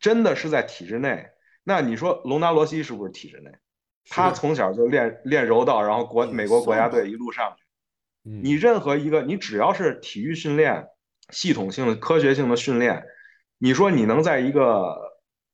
[0.00, 1.26] 真的是在体制内，
[1.68, 3.50] 那你说隆达罗西是不是体制内？
[4.08, 7.64] 他从小就练练柔道，然后国美国国家队一路上去。
[8.22, 10.86] 你任何一个，你只要是体育训练，
[11.30, 13.02] 系统性的、科学性的训练，
[13.58, 14.96] 你说你能在一个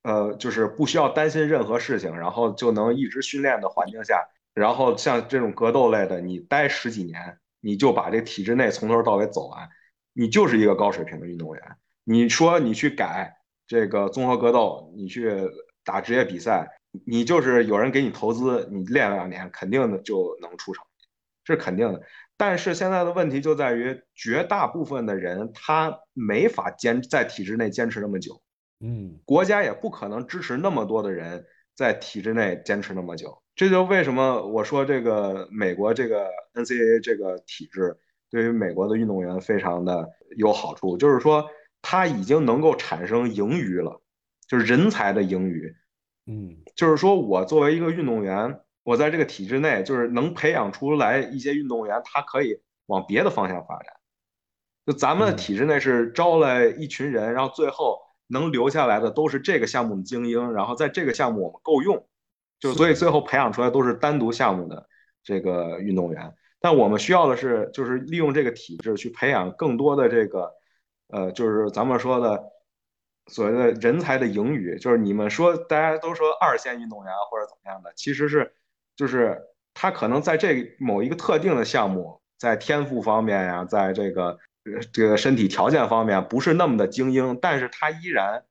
[0.02, 4.22] 呃，就是不需要担心任何事情，然后就能一直训练的环境下，
[4.52, 9.66] 然后像这种格斗类的，你待十几年，你就把这体制内从头到尾走完，
[10.12, 11.62] 你就是一个高水平的运动员。
[12.04, 13.34] 你说你去改
[13.66, 15.30] 这个综合格斗，你去
[15.84, 16.68] 打职业比赛，
[17.06, 21.06] 你就是有人给你投资，你练两年，肯定的就能出成绩，
[21.44, 22.00] 这是肯定的。
[22.36, 28.42] 但是现在的问题就在于，绝大部分的人他没法坚在体制内坚持那么久，
[28.80, 33.40] 嗯，国家也不可能支持那么多的人在体制内坚持那么久。
[33.54, 37.96] 这就为什么我说这个美国这个 NCAA 这个体制
[38.30, 41.46] 对于美国的运动员非常的有好处，就是说
[41.82, 44.00] 他已经能够产生盈余了，
[44.52, 45.74] 就是人才的盈余，
[46.26, 48.60] 嗯，就是说我作为一个运动员。
[48.84, 53.94] 我在这个体制内，就是能培养出来一些运动员，他可以往别的方向发展。
[54.84, 62.06] 就咱们的体制内是招了一群人，然后最后能留下来的都是这个项目的精英，然后在这个项目我们够用，
[62.58, 64.86] 就所以最后培养出来都是单独项目的
[65.22, 66.34] 这个运动员。
[66.60, 70.52] 但我们需要的是，就是利用这个体制去培养更多的这个，
[71.06, 72.42] 呃，就是咱们说的
[73.26, 78.52] 所谓的人才的盈余，就是你们说大家都说二线运动员或者怎么样的，其实是。
[78.94, 79.40] 就是
[79.72, 84.38] 他可能在这某一个特定的项目，在天赋方面呀，在这个
[84.92, 88.44] 这个身体条件方面不是那么的精英，但是他依然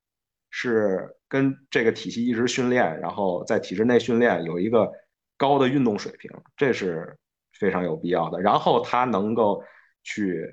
[0.50, 4.90] 是跟这个体系一直训练，然后在体制内训练，有一个
[5.38, 7.16] 高的运动水平，这是
[7.56, 8.40] 非常有必要的。
[8.40, 9.62] 然后他能够
[10.02, 10.50] 去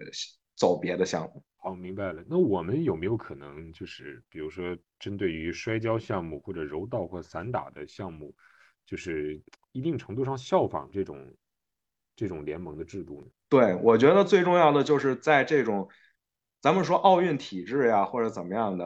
[0.55, 1.43] 走别的项目。
[1.59, 2.23] 好，明白了。
[2.27, 8.33] 那我们有没有可能，就是比如说针对于摔跤项目或者柔道或散打的项目？
[8.85, 9.39] 就是
[9.71, 11.31] 一定程度上效仿这种
[12.15, 13.27] 这种联盟的制度呢？
[13.47, 15.87] 对，我觉得最重要的就是在这种
[16.59, 18.85] 咱们说奥运体制呀，或者怎么样的，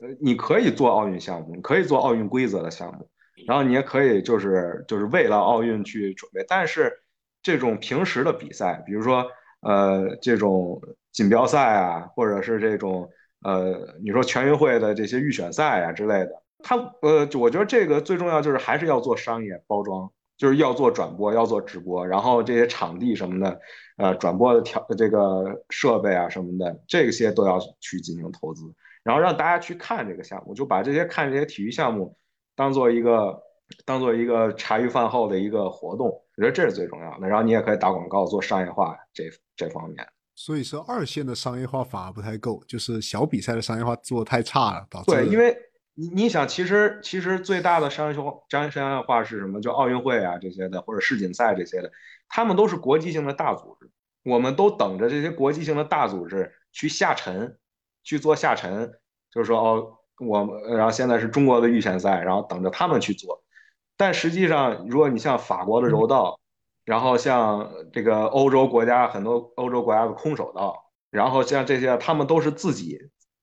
[0.00, 3.08] 呃，你可以做奥运项目，你可以做奥运规则的项目，
[3.46, 6.44] 然后你也可以就是就是为了奥运去准备。
[6.48, 6.92] 但是
[7.40, 10.82] 这种平时的比赛，比如说呃这种
[11.18, 13.10] 锦标赛啊，或者是这种
[13.42, 16.30] 呃你说全运会的这些预选赛啊之类的。
[16.62, 23.60] 他呃，我觉得这个最重要就是还是要做商业包装，就是要做转播，要做直播，然后这些场地什么的，
[23.96, 28.62] 呃，转播的条这个设备啊什么的，这些都要去进行投资，
[29.02, 32.16] 然后让大家去看这个项目，就把这些看这些体育项目
[32.54, 33.42] 当做一个
[33.84, 37.26] 当做一个茶余饭后的一个活动，我觉得这是最重要的。
[37.26, 39.24] 然后你也可以打广告做商业化这
[39.56, 40.06] 这方面。
[40.38, 45.56] 所以说二线的商业化反而不太够，就是小比赛的商业化做太差了，导致对，因为。
[46.00, 49.60] 你你想，其实其实最大的商业化商商业化是什么？
[49.60, 51.90] 就奥运会啊这些的，或者世锦赛这些的，
[52.28, 53.90] 他们都是国际性的大组织，
[54.22, 57.58] 我们都等着这些国际性的大组织去下沉，
[58.04, 58.92] 去做下沉，
[59.32, 63.42] 就是说哦，我们然后现在是中国的预选赛，然后等着他们去做。
[63.96, 66.38] 但实际上，如果你像法国的柔道，
[66.88, 70.74] 然后像这个欧洲国家很多欧洲国家的空手道，
[71.10, 72.98] 然后像这些，他们都是自己。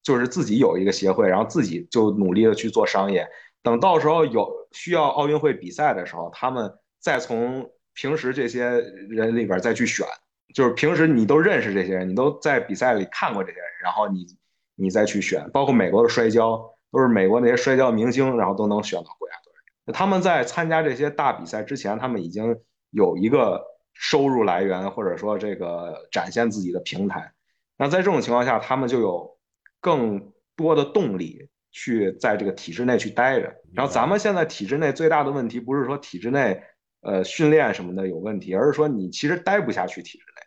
[0.05, 3.27] 就是自己有一个协会，然后自己就努力的去做商业。
[3.63, 8.65] 等到时候有需要奥运会比赛的时候，他们再从平时这些
[9.09, 10.05] 人里边再去选，
[10.53, 14.27] 就是平时你都认识这些人，你都在比赛里看过这些人，然后你
[14.75, 15.49] 你再去选。
[15.51, 19.91] 包括美国的摔跤，都是美国那些摔跤明星，然后都能选到国家队。
[19.91, 22.55] 他们在参加这些大比赛之前，他们已经
[22.95, 27.31] 有一个收入来源，或者说这个展现自己的平台。
[27.77, 29.35] 那在这种情况下，他们就有。
[29.81, 36.59] 更多的动力去在这个体制内去待着，然后咱们现在体制内最大的问题不是说体制内
[37.01, 40.41] 呃训练什么的有问题，而是说你其实待不下去体制内，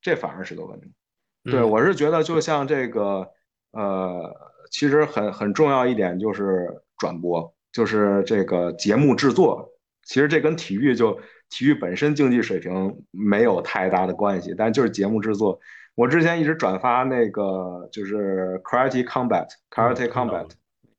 [0.00, 0.92] 这反而是个问题。
[1.42, 3.28] 对我是觉得就像这个
[3.72, 4.32] 呃，
[4.70, 6.68] 其实很很重要一点就是
[6.98, 9.68] 转播，就是这个节目制作，
[10.04, 11.18] 其实这跟体育就
[11.50, 15.58] 体育本身竞技水平没有太大的关系，但就是节目制作。
[15.94, 20.48] 我之前一直转发那个就是 Karate Combat，Karate Combat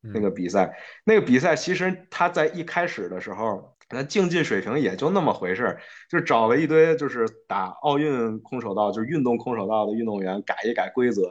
[0.02, 11.22] 那个比赛，那个比赛其实他在一开始的时候，那竞技水平也就那么回事儿，就找了一堆就是打奥运空手道，就是运动空手道的运动员改一改规则，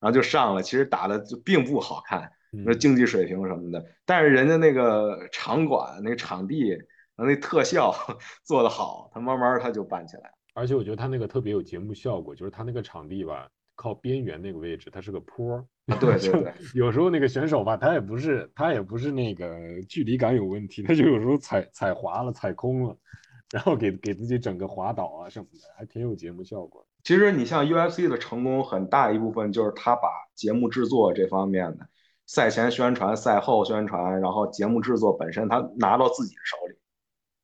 [0.00, 6.76] 然后就上了，其实打的就并不好看，那嗯竞技水平什么的，但是人家那个场馆、那个场地、
[7.24, 7.94] 那特效
[8.44, 10.34] 做得好，他慢慢他就办起来了。
[10.54, 15.64] 而且我觉得他那个特别有节目效果，就是他那个场地吧，靠边缘那个位置，它是个坡
[16.00, 22.96] 对对 对，有时候那个选手吧，他也不是他也不是那个距离感有问题，他就有时候踩踩滑了、踩空了，
[23.50, 26.86] 然后给给自己整个滑倒啊什么的，还挺有节目效果。
[27.02, 31.86] 其实你像 UFC 的成功，很大一部分就是他把节目制作这方面的
[32.26, 36.76] 赛前宣传、赛后宣传，然后节目制作本身他拿到自己手里，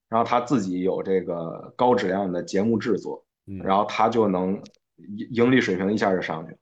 [0.09, 4.55] 然后他自己有这个高质量的节目制作，嗯，然后他就能
[4.97, 6.59] 盈盈利水平一下就上去了。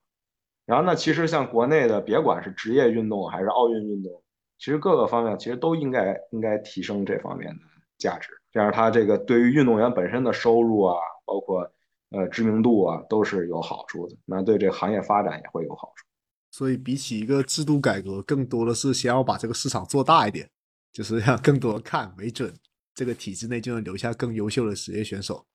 [0.64, 4.22] 然后呢，其实像国内的，别管是职业运动还是奥运运动，
[4.59, 7.61] 其实各个方面其实都应该应该提升这方面的
[7.99, 11.70] 价值，这样他这个对于运动员本身的收入啊，包括
[12.11, 14.16] 呃知名度啊，都是有好处的。
[14.24, 16.05] 那对这行业发展也会有好处。
[16.51, 20.51] 所以比起一个制度改革，更多的是先要把这个市场做大一点，
[20.92, 22.53] 就是让更多人看，为准
[22.97, 25.47] 这个体制内就能留下更优秀的职业选手。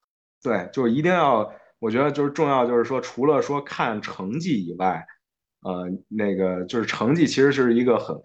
[0.41, 5.05] 对，就是一定要，我觉得就是重要，就是说除了说看成绩以外，
[5.61, 8.15] 呃，那个就是成绩其实是一个很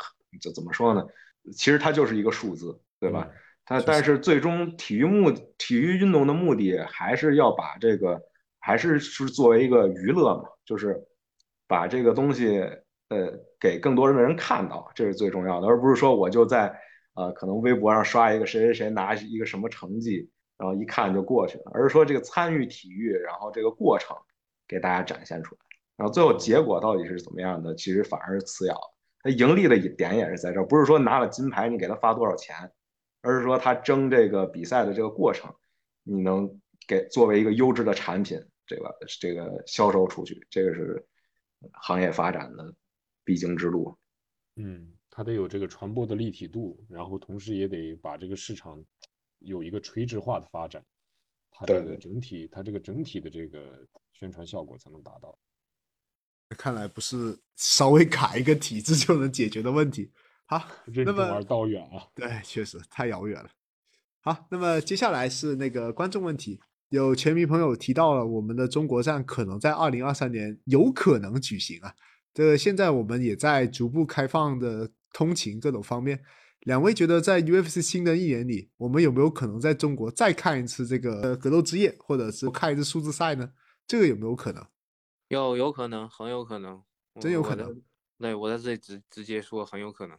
[0.41, 1.05] 就怎么说呢？
[1.53, 3.27] 其实它就是一个数字，对吧？
[3.29, 3.33] 嗯
[3.69, 8.23] 它但是最终体育目体育运动的目的还是要把这个
[8.61, 10.97] 还是是作为一个娱乐嘛，就是
[11.67, 12.59] 把这个东西
[13.09, 16.73] 呃给更多的人看到，这是最重要的，而不是说我就在
[17.17, 24.17] 呃可能微博上刷一个谁谁谁拿一个什么成绩，然后一看就过去了，而是说这个参与体育，然后这个过程
[24.69, 25.61] 给大家展现出来，
[25.97, 28.81] 然后最后结果到底是怎么样的，其实反而是次要的。
[29.23, 32.71] 他盈利的一点也是在这儿，不是说拿了金牌你给他发多少钱，
[33.23, 35.53] 而是说他争这个比赛的这个过程，
[36.05, 41.05] 你能给作为一个优质的产品，这个这个销售出去，这个是
[41.73, 42.73] 行业发展的
[43.25, 43.97] 必经之路。
[44.55, 48.85] 嗯，它得有这个传播的立体度，然后同时也得把这个市场
[49.39, 50.85] 有一个垂直化的发展，
[51.51, 55.35] 它这个整体它这个整体的这个宣传效果才能达到。
[56.51, 60.13] 看来不是稍微改一个体制就能解决的问题。
[60.45, 62.07] 好，那么任重而道远啊。
[62.15, 63.49] 对，确实太遥远了。
[64.21, 66.61] 好，那么接下来是那个观众问题，
[66.91, 71.95] 有球迷朋友提到了我们的中国站可能在二零二三年有可能举行啊。
[72.35, 76.23] 这现在我们也在逐步开放的通勤各种方面。
[76.61, 83.53] 两位觉得在 UFC 新的一年里，我们有没有可能在中国再看一次这个呃格斗之夜，或者是看一次数字赛呢？
[83.87, 84.67] 这个有没有可能？
[85.29, 86.83] 有有可能，很有可能，
[87.21, 87.83] 真有可能。
[88.19, 90.17] 对，我在这里直直接说，很有可能。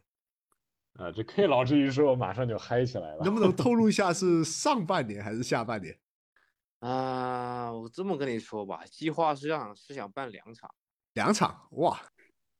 [0.94, 3.24] 啊，这 K 老师一说，我马上就嗨起来了。
[3.24, 5.98] 能不能透露 一下是上半年还是下半年？
[6.80, 10.70] 啊，我这么跟你说吧，计划是让是想办两场，
[11.14, 12.00] 两场哇，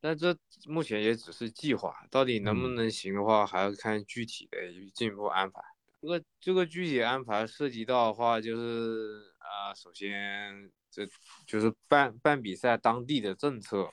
[0.08, 0.34] 但这
[0.72, 4.58] 目前也只是计划，到底能不嗯能行的话，还要看具体的
[4.94, 5.60] 进一步安排。
[6.02, 11.06] 这个这个具体安排涉及到的话，就是啊、首先这
[11.46, 13.86] 就是办办比赛当地的政策，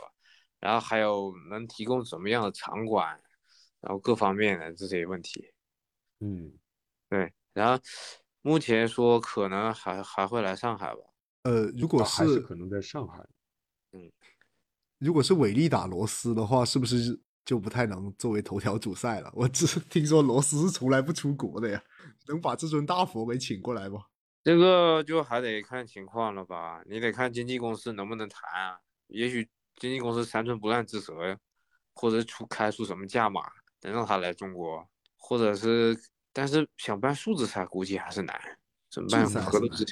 [0.60, 3.20] 然后还有能提供什么样的场馆，
[3.80, 5.52] 然后各方面的这些问题。
[6.20, 6.52] 嗯，
[7.08, 7.82] 对，然后
[8.40, 11.00] 目前说可能还还会来上海吧。
[11.42, 13.26] 呃，如果是是可能在上海。
[15.04, 19.30] 如果是伟力打罗斯的话，是不是就不太能作为头条主赛了？
[19.34, 21.82] 我只是听说罗斯是从来不出国的呀，
[22.26, 24.00] 能把这尊大佛给请过来吗？
[24.42, 28.78] 这个就还得看情况了吧，你得看经纪公司能不能谈啊。
[29.08, 29.46] 也许
[29.76, 31.36] 经纪公司三寸不烂之舌呀，
[31.92, 33.42] 或者出开出什么价码，
[33.82, 34.88] 能让他来中国，
[35.18, 35.94] 或者是，
[36.32, 38.40] 但是想办数字赛估计还是难，
[38.90, 39.20] 怎么办？
[39.20, 39.84] 数字赛是难合作之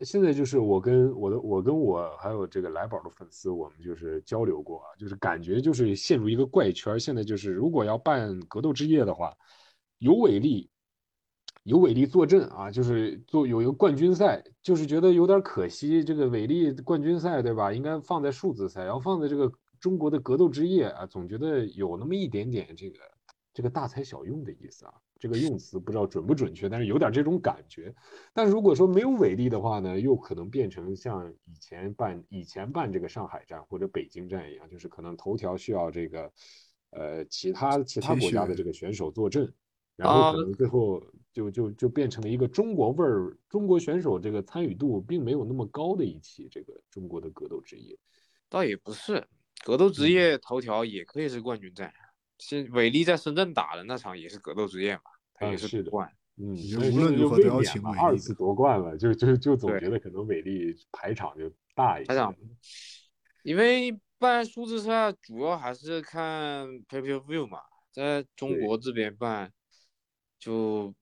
[0.00, 7.00] 现在就是我跟我的我跟我还有这个来宝的粉丝，我们就是交流过啊，就是感觉就是陷入一个怪圈。
[7.00, 9.34] 现在就是如果要办格斗之夜的话，
[9.98, 10.70] 有伟力，
[11.62, 16.04] 有伟力坐镇啊，就是做有一个冠军赛，就是觉得有点可惜。
[16.04, 17.72] 这个伟力冠军赛对吧？
[17.72, 22.98] 应该放在数字赛，然后放在这个中国的格斗之夜啊，总觉得有那么一点点这个
[23.54, 24.92] 这个大材小用的意思啊。
[25.18, 27.92] 这个用词不知道准不准确，但是有点这种感觉。
[28.32, 36.32] 但如果说没有伟力的话呢，又可能变成像以前办以前办这个上海站或者北京站一样，就是可能头条需要这个
[36.90, 39.52] 呃其他其他国家的这个选手坐镇，
[39.96, 41.02] 然后啊可能最后
[41.32, 47.98] 就就就变成了一个中国味儿，中国选手这个参与度并没有那么高的一期这个中国的格斗职业。
[48.48, 49.26] 倒也不是，
[49.64, 51.92] 格斗职业头条也可以是冠军战。
[52.38, 55.02] 是伟力在深圳打的那场也是格斗之夜嘛，
[55.34, 56.12] 他也嗯是夺冠。
[56.36, 56.54] 嗯，
[56.92, 62.34] 无论如何都要请嘛二次夺冠了，就就就总觉得可能伟力排场就大一些排场。
[63.42, 67.58] 因为办数字赛主要还是看 pay per view 嘛，
[67.90, 69.52] 在中国这边办
[70.38, 70.94] 就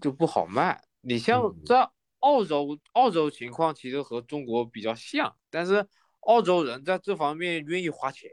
[0.00, 0.82] 就不好卖。
[1.02, 5.86] 你像嗯在澳洲，澳洲情况其实和中国比较像，但是
[6.20, 8.30] 澳洲人在这方面愿意花钱，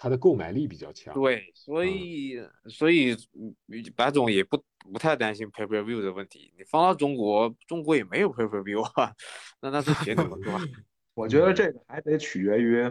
[0.00, 1.12] 它的购买力比较强。
[1.12, 3.54] 对，所嗯以所以嗯
[3.96, 4.56] 白总也不
[4.92, 6.54] 不太担心 pay per view 的问题。
[6.56, 9.12] 你放到中国，中国也没有 pay per view 啊，
[9.60, 10.58] 那那这钱怎么赚？
[11.14, 12.88] 我觉得这个还得取决于，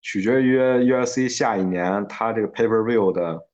[0.00, 3.46] 取决于 UFC 下一年它这个 pay per view 的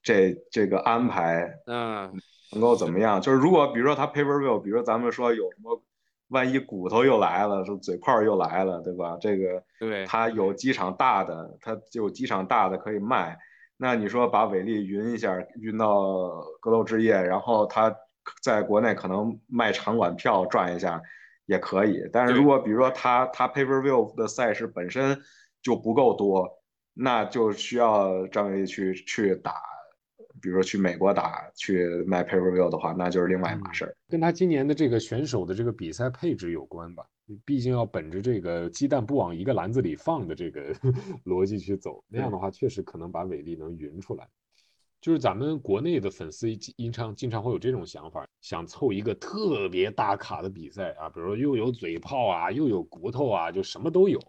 [0.00, 2.12] 这这个安排嗯，
[2.52, 3.20] 能够怎么样？
[3.20, 5.82] 就是如果比如说它 pay per view，比如说咱们说有什么，
[6.32, 9.16] 万一骨头又来了，说嘴炮又来了，对吧？
[9.20, 13.38] 这个对它有机场大的，它就有机场大的可以卖。
[13.76, 17.94] 那你说把伟力匀一下，匀到格斗之夜，然后他
[18.40, 21.02] 在国内可能卖场馆票赚一下
[21.46, 22.08] 也可以。
[22.12, 25.20] 但是如果比如说他他 pay per view 的赛事本身
[25.62, 26.48] 就不够多，
[26.94, 29.54] 那就需要张伟丽去去打，
[30.42, 33.96] 比如说去美国打去卖 pay per view 的话，那就是另外一码事儿。
[34.08, 37.06] 跟他今年的这个选手的这个比赛配置有关吧，
[37.44, 40.74] 毕竟要本着这个鸡蛋不往一个篮子里放的这个
[41.24, 44.28] 逻辑去走，那样的话确实可能把伟力能匀出来。
[45.00, 54.20] 就是咱们国内的粉丝经常经常会有这种想法，想凑一个特别大卡的比赛啊，比如说又有嘴炮啊，又有骨头啊，就什么都有。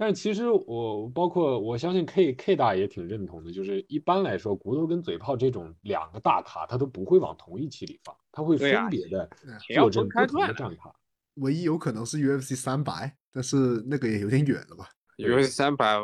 [0.00, 9.28] 但是其实我包括我相信 K K 大也挺认同的，就是一般来说，骨头跟嘴炮这种两个大咖，他都不会往同一期里放，他会分别的
[9.74, 10.90] 坐镇分开不同的战卡。
[11.34, 14.88] 唯一有可能是 UFC 三百，但是那个也有点远了吧？
[15.18, 15.98] 因为三百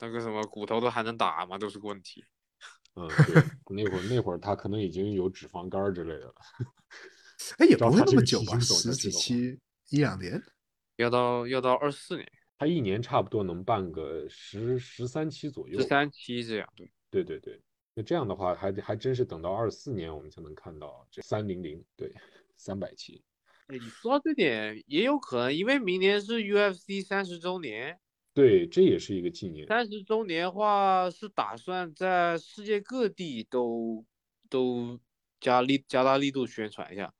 [0.00, 1.56] 那个什么骨头都还能打吗？
[1.56, 2.24] 都是个问题。
[2.98, 3.40] 嗯，对，
[3.76, 6.34] 那会儿那会儿他可能已经有脂肪肝之类的了。
[7.58, 9.56] 哎，也 不会这个那么久吧，十几期
[9.90, 10.42] 一两年。
[10.96, 12.28] 要到要到二四年
[12.60, 15.80] 他一年差不多能办个十十三期左右。
[15.80, 17.58] 十三期这样，对，对对对，
[17.94, 22.12] 那这样的话还还真是等到二四年我们才能看到这三零零，对，
[22.58, 23.24] 三百期。
[23.68, 27.98] 哎，你说到这点也有可能，因为明年是 UFC 三十周年，
[28.34, 29.66] 对，这也是一个纪念。
[29.66, 34.04] 三十周年的话是打算在世界各地都
[34.50, 35.00] 都
[35.40, 37.10] 加力加大力度宣传一下，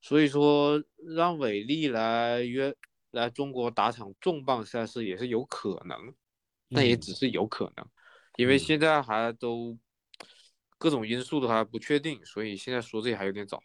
[0.00, 0.82] 所以说
[1.14, 2.74] 让伟力来约
[3.16, 6.14] 来中国打场重磅赛事也是有可能，
[6.70, 7.86] 但也嗯只是有可能，
[8.36, 9.76] 因为嗯现在还都
[10.78, 13.62] 各种因素都还不确定，所以现在说这还有点早。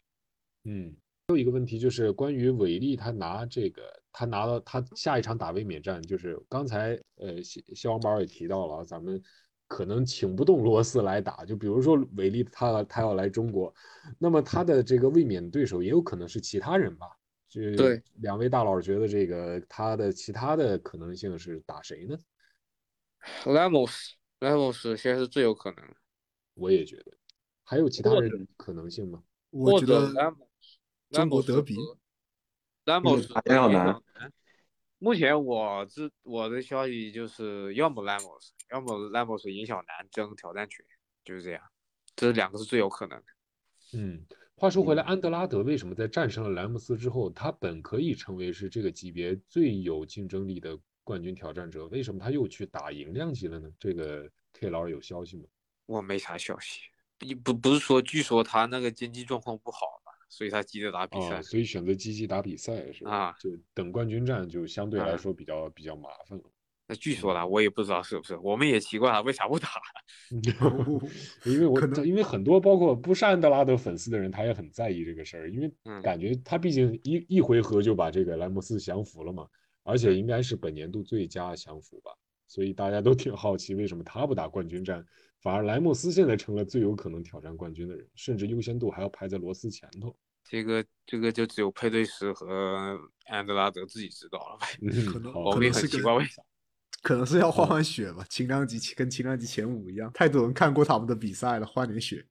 [0.64, 0.96] 嗯，
[1.28, 9.22] 还有一个问题就是关于韦力，他拿这个，他拿到他下一场打卫冕战，就是刚才呃肖肖王宝也提到了啊，咱们
[9.68, 13.74] 可能请不动罗斯来打，就比如说韦力他他要来中国，
[14.18, 17.06] 那么他的这个卫冕对手也有可能是其他人吧？
[17.52, 22.16] 就对两位大佬觉得这个他的其他的可能性是打谁呢
[23.44, 25.94] ？Lemos Lemos 现在是最有可能，
[26.54, 27.12] 我也觉得，
[27.62, 29.22] 还有其他人可能性吗？
[29.50, 30.46] 我觉得 Lemos
[31.10, 31.98] 中国德比和
[32.86, 34.02] Lemos 嗯也有和难
[34.98, 40.86] 目前我知我的消息就是，要么 Lemos，要么 Lemos 影响男争挑战权，
[41.22, 41.62] 就是这样，
[42.16, 43.24] 这两个是最有可能的。
[43.98, 44.24] 嗯，
[44.56, 53.68] 话说回来，安德拉德为什么在战胜了莱姆斯之后，他本可以成为是这个级别最有竞争力的冠军挑战者，为什么他又去打赢量级了呢？
[53.78, 55.44] 这个 K 老师有消息吗？
[55.86, 56.82] 我没啥消息，
[57.42, 61.42] 不不是说，据说他那个经济状况不好嘛，所以他急着打比赛哦，。
[61.42, 63.10] 所以选择积极打比赛是吧？
[63.10, 66.44] 啊就等冠军战就相对来啊说比较比较麻烦了。
[66.86, 69.68] 那据说啦，我也不知道是不是，我们也奇怪了为啥不打。
[71.44, 79.46] 因为我可能因为很多包括不是安德拉德粉丝的人，他也很在意这个事儿，因为嗯感觉他毕竟一一回合就把这个莱姆斯降服了嘛，
[79.82, 82.12] 而且应该是本年度最佳降服吧，
[82.46, 85.04] 所以大家都挺好奇为什么他不打冠军战，
[85.42, 90.16] 反而莱姆斯现在成了最有可能挑战冠军的人，甚至优先度还要排在罗斯前头。
[90.44, 94.66] 这个这个就只有配对师和安德拉德自己知道了呗。
[95.10, 96.42] 可能我们也很奇怪为啥。
[97.02, 102.24] 可能是要换换血吧， 轻量级跟轻量级前五一样，太多人看过他们的比赛了，换点血。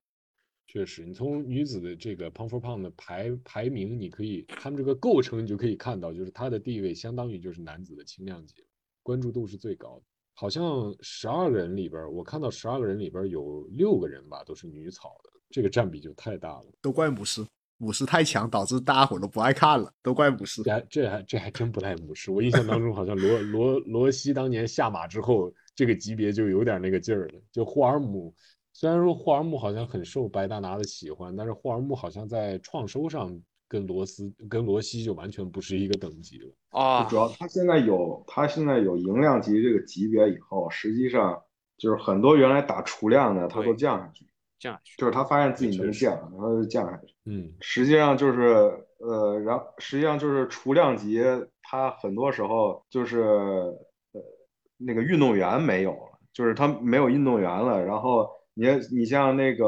[0.67, 8.55] 确实，你从女子的这个 Pound for Pound 的排排名，你可以他们这个构成，你就可以看到，就是她的地位相当于就是男子的轻量级，
[9.03, 10.05] 关注度是最高的。
[10.34, 16.65] 好像十二个人里边，我看到十二个人里边有六个人吧，都是女草的，这个占比就太大了。
[16.82, 17.45] 都怪姆斯，
[17.82, 20.71] 姆斯太强，导致大家伙都不爱看了，都怪姆斯这。
[20.71, 27.34] 还这还这还真不赖姆氏，我印象当中好像罗罗罗西当年下马之后，这个级别就有点那个劲儿了。
[27.51, 28.32] 就霍尔姆，
[28.71, 33.36] 虽然说霍尔姆好像很受白大拿的喜欢，但是霍尔姆好像在创收上
[33.67, 36.53] 跟罗斯跟罗西就完全不是一个等级了。
[36.69, 41.41] 啊主，要他现在有他现在有赢量级这个级别以后，实际上
[41.77, 44.25] 就是很多原来打储量的他都降下去，
[44.62, 47.16] 这样去就是他发现自己能降，然后就降下去。
[47.26, 51.20] 嗯，实际上就是呃，然后实际上就是储量级，
[51.64, 54.22] 他很多时候就是呃
[54.78, 57.84] 那个运动员没有了，就是他没有运动员了。
[57.84, 59.66] 然后你你像那个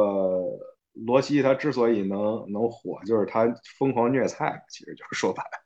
[0.94, 5.58] 罗西，他之所以能能火，就是他疯狂虐菜，其实就是说白了，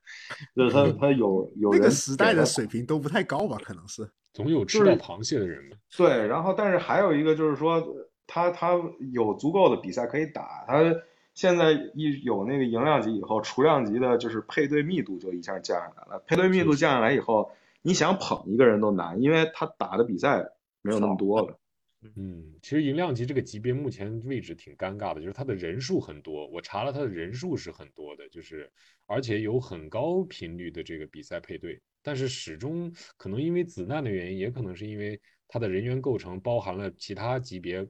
[0.56, 3.58] 就是他他有有人那个时代的水平都不太高吧？
[3.62, 4.10] 可能是。
[4.34, 5.76] 总有吃到螃蟹的人嘛。
[5.98, 7.84] 对，然后但是还有一个就是说，
[8.28, 8.80] 他他
[9.14, 10.96] 有足够的比赛可以打，他
[11.34, 16.24] 现在一有那个赢量级以后，储量级的就是配对密度就一下降下来了。
[16.28, 17.52] 配对密度降下来以后，
[17.82, 20.50] 你想捧一个人都难，因为他打的比赛
[20.82, 21.60] 没有那么多了。
[22.16, 28.72] 嗯，其实银量级这个级别目前位置挺尴尬的，就是它的人数很多，我查了它的人数是很多的，就是
[29.08, 37.86] 而且有很高频率的这个比赛配对，但是始终可能因为子弹的原因，也可能是因为它的人员构成包含了其他级别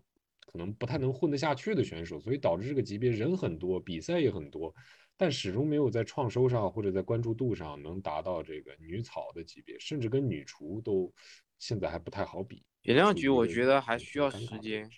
[0.47, 4.73] 可能不太能混得下去的选手，所以导致这个级别人很多，比赛也很多，
[5.15, 11.13] 但始终没有在创收上或者在关注度上能达到这个女草的级别，甚至跟女厨都
[11.59, 12.63] 现在还不太好比。
[12.83, 14.89] 原谅局我觉得还需要时间，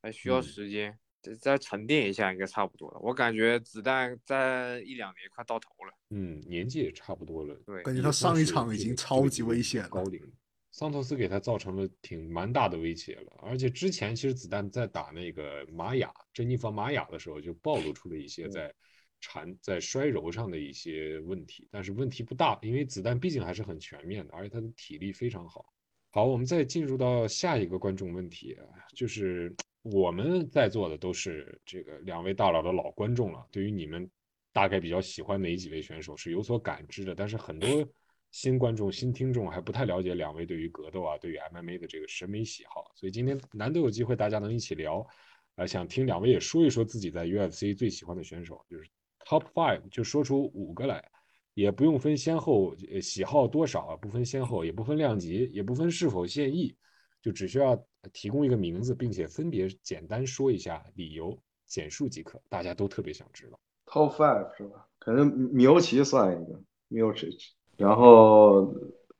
[0.00, 2.98] 还需要嗯时间，再再沉淀一下应该差不多了。
[3.00, 5.92] 我感觉子弹在一两年快到头了。
[6.10, 9.88] 嗯，年纪也差不多了，对感觉他上一场已经超级危险了。
[9.90, 10.28] 高龄了。
[10.72, 18.74] 桑托斯给他造成了挺蛮大的威胁了，而且之前其实子弹在打那个玛雅珍妮佛玛雅的时候，就暴露出了一些在
[19.20, 25.72] 缠在衰柔上的一些问题，但是问题不大，因为子弹毕竟还是很全面的，而且他的体力非常好。
[26.10, 28.64] 好，我们再进入到下一个观众问题啊，
[28.94, 34.10] 就是我们在座的都是这个两位大佬的老观众了，对于你们
[34.52, 37.86] 大概比较喜欢哪几位选手是有所感知的，但是很多
[38.32, 45.06] 新观众、新听众还不太了解两位对于格斗啊、对于 MMA 的这个审美喜好，所以今天难得有机会大家能一起聊，
[45.54, 48.90] 呃，想听两位也说一说自己在 UFC 最喜欢的选手，就是
[49.24, 51.08] Top Five，就说出五个来。
[51.54, 56.74] 也不用分先后，呃，喜好多少啊，不分先后，也不分量级，也不分是否现役，
[57.20, 57.76] 就只需要
[58.10, 62.40] 提供一个名字，并且分别简单说一下理由，简述即可。
[62.48, 63.60] 大家都特别想知道。
[63.84, 64.88] Top five 是吧？
[64.98, 66.54] 可能米欧奇算一个
[66.88, 67.38] m i o c i c
[67.82, 68.72] 然后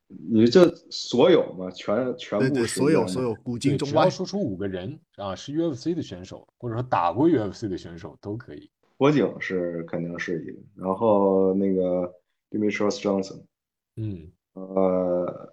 [0.06, 8.70] 你这所有嘛，全全对对，部所有所有古对，今中外只要，说出五个人啊，是 UFC 的选手，或者说打过 UFC 的选手都可以。
[8.98, 12.14] 火警是肯定是一个，然后那个
[12.50, 13.42] dimitrius Johnson，
[13.96, 15.52] 嗯，呃，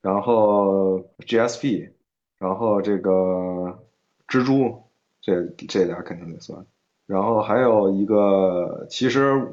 [0.00, 1.90] 然后 GSP，
[2.38, 3.78] 然后这个
[4.26, 4.82] 蜘蛛，
[5.20, 6.66] 这这俩肯定得算，
[7.06, 9.46] 然后还有一个，其实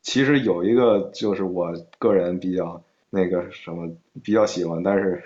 [0.00, 3.88] 其实有一个就是我个人比较那个什么
[4.22, 5.22] 比较喜欢，但是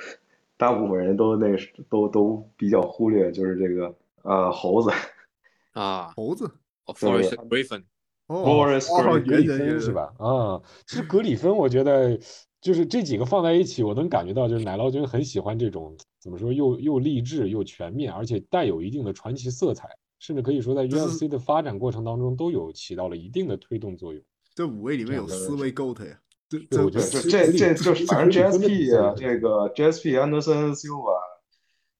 [0.57, 4.91] 大部分人都那个都都比较忽略，就是这个呃猴子。
[5.73, 6.51] 啊猴子
[6.87, 7.83] ，Forest Griffin，
[8.29, 8.43] 哦
[8.91, 9.45] 哦，格格里
[9.79, 10.15] 是吧？
[10.19, 12.19] 啊，其实格里芬，我觉得
[12.63, 24.23] 就是这几个放在一起，我能感觉到，就是奶酪君很喜欢这种怎么说，又又励志又全面，而且带有一定的传奇色彩，甚至可以说在 UFC 的发展过程当中都有起到了一定的推动作用。
[24.57, 31.21] 这五位里面有四位 GOAT 呀，这对我觉这这这这就是反正 GSP 啊，这这个 GSP Anderson Silva，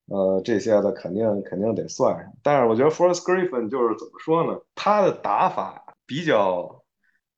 [0.07, 2.33] 呃，这些的肯定肯定得算上。
[2.43, 4.59] 但是我觉得 Forrest Griffin 就是怎么说呢？
[4.75, 6.83] 他的打法比较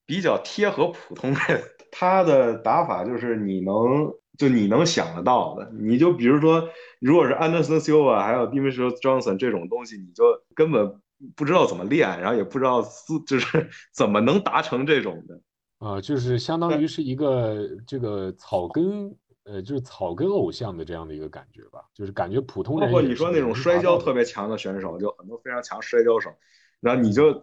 [0.07, 6.69] 比较贴合普通人，他的打法就是你能就你能想得到的，你就比如说，
[7.01, 10.23] 如果是 Anderson Silva 还有 Dimitrius Johnson 这种东西，你就
[10.55, 11.01] 根本
[11.37, 15.41] 不知道怎么练，然后也不知道思就是 怎么能达成这种的。
[15.79, 26.31] 啊、就是相当于是一个这个草根，呃，就是草根偶像的这样的一个感觉吧，就是感觉普通包括人也是你说那种摔跤特别强的选手，就很多非常强摔跤手，
[26.81, 27.43] 然后你就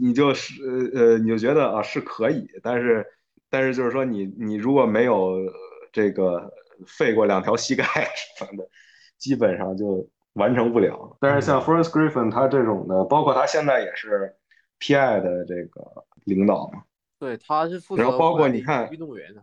[0.00, 3.06] 你就是呃呃，你就觉得啊是可以，但是
[3.48, 5.52] 但是就是说你你如果没有呃
[5.90, 6.52] 这个
[6.86, 7.84] 废过两条膝盖
[8.38, 8.68] 什么的，
[9.16, 10.06] 基本上就
[10.38, 11.16] 完成不了。
[11.20, 14.34] 但是像 Forrest Griffin 他这种的，包括他现在也是
[14.80, 16.82] PI 的这个领导嘛，
[17.18, 19.42] 对，他是负责然后包括你看运动员的，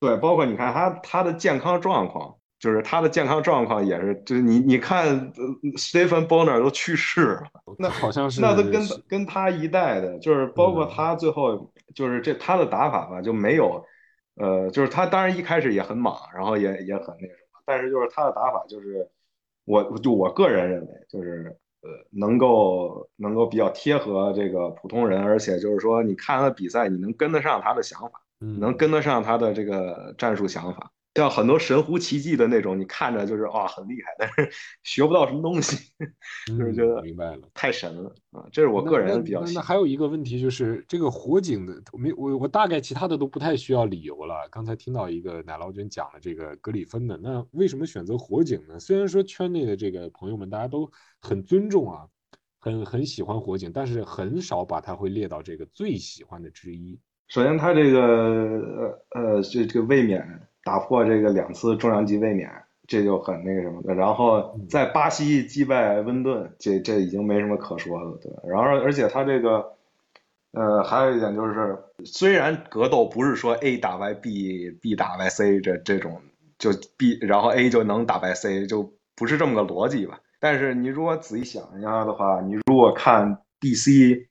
[0.00, 5.44] 对，包括你看他他的健康状况，就是他的健康状况也是，就是你你看呃
[5.76, 7.42] ，Stephen Bonner 都去世了，
[7.78, 13.84] 那好像是那都跟是跟他一代的，就是包括嗯他最后就是这他的打法吧，就没有，
[14.36, 19.10] 呃，就是他当然一开始也很莽，然后也也很那什么，但是就是他的打法就是
[19.64, 30.90] 我就我个人认为就是呃能够能够比较贴合这个普通人，而且就是说你看他的比赛，你能跟得上他的想法，嗯，能跟得上他的这个战术想法。
[31.14, 34.50] 像很多神乎其技的那种，你看着就是哇很厉害，但是
[34.82, 35.92] 学不到什么东西，
[36.46, 37.48] 就是觉得嗯明白了。
[37.54, 38.44] 太神了啊！
[38.50, 39.54] 这是我个人比较喜。
[39.54, 44.48] 那那还有一个问题就是这个火警的，没我我大概其他的都不太需要理由了。
[44.50, 48.80] 刚才听到一个奶酪君讲了这个格里芬的，那为什么选择火警呢？
[48.80, 50.90] 虽然说圈内的这个朋友们大家都
[51.20, 52.08] 很尊重啊，
[52.58, 56.98] 很很喜欢火警，但是很少把它会列到这个最喜欢的之一。
[57.28, 60.20] 首先，他这个呃呃，这这个卫冕
[60.64, 62.50] 打破这个两次重量级卫冕，
[62.86, 63.94] 这就很那个什么的。
[63.94, 68.40] 然后在巴西击败温顿，这这已经没什么可说的，对吧？
[68.48, 69.74] 然后而且他这个
[70.52, 76.20] 呃，还有一点就是，虽然格斗不是说 A 打败 B，B 打败 C 这这种
[76.58, 80.20] 就 B，然后 A 就能打败 C，就不是这么个逻辑吧？
[80.38, 84.26] 但是你如果仔细想一下的话，你如果看 DC，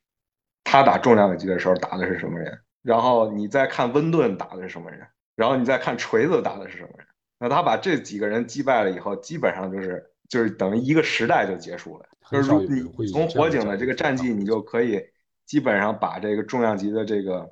[0.64, 2.60] 他打重量级的时候打的是什么人？
[2.84, 5.02] 然后你再看温顿打的是什么人，
[5.36, 7.08] 然后你再看锤子打的是什么人，
[7.40, 12.06] 那他把这几个人击败了以后，基本上就是就是等于一个时代就结束了。
[12.32, 15.02] 就是如你从火警的这个战绩，你就可以
[15.46, 17.50] 基本上把这个重量级的这个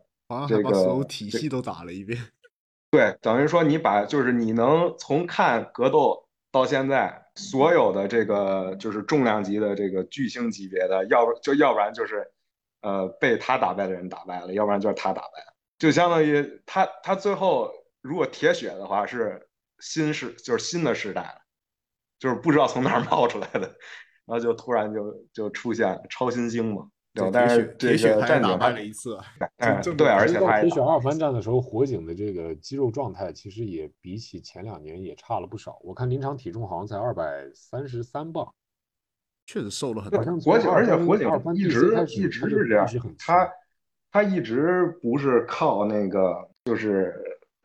[0.48, 2.20] 这个所有体系都打了一遍。
[2.92, 12.32] 对，等于说你把就是你能从看格斗到现在所有的这个就是重量级的这个巨星级别的，要不就要不然就是。
[12.84, 15.51] 呃，被他打败的人打败了，要不然就是他打败了，
[15.82, 17.72] 就相当于他他最后
[18.04, 21.42] 如果铁血的话是新时就是新的时代了，
[22.20, 27.32] 就是不知道从哪儿冒出来的，然后就突然就就出现超新星嘛，对？
[27.32, 29.18] 但是这个战警败了一次，
[29.58, 38.48] 嗯，对，而且他铁血二番战的时候，火警的这个肌肉状态其实也比起前两年也差了不少，我看临场体重好像才二百三十三磅。
[39.48, 40.24] 确实瘦了很多。
[40.42, 43.52] 火警，而且火警一直一直是这样，他
[44.12, 46.36] 他一直不是靠那个，
[46.66, 47.16] 就是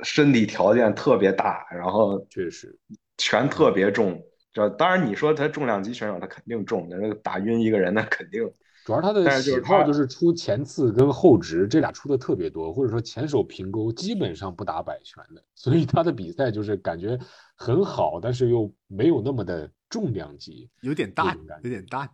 [0.04, 2.78] 身体条件特别大，然后确实
[3.18, 4.22] 拳特别重。
[4.52, 8.50] 这当然你说他重量级选手，他肯定重，那个打晕一个人那肯定。
[8.86, 17.18] 主要他的喜好就是出前刺跟后直这俩出的特别多，或者说前手平勾基本上不打摆拳的，所以他的比赛就是感觉
[17.56, 19.70] 很好，但是又没有那么的。
[19.88, 21.32] 重量级有点大，
[21.62, 22.10] 有点淡，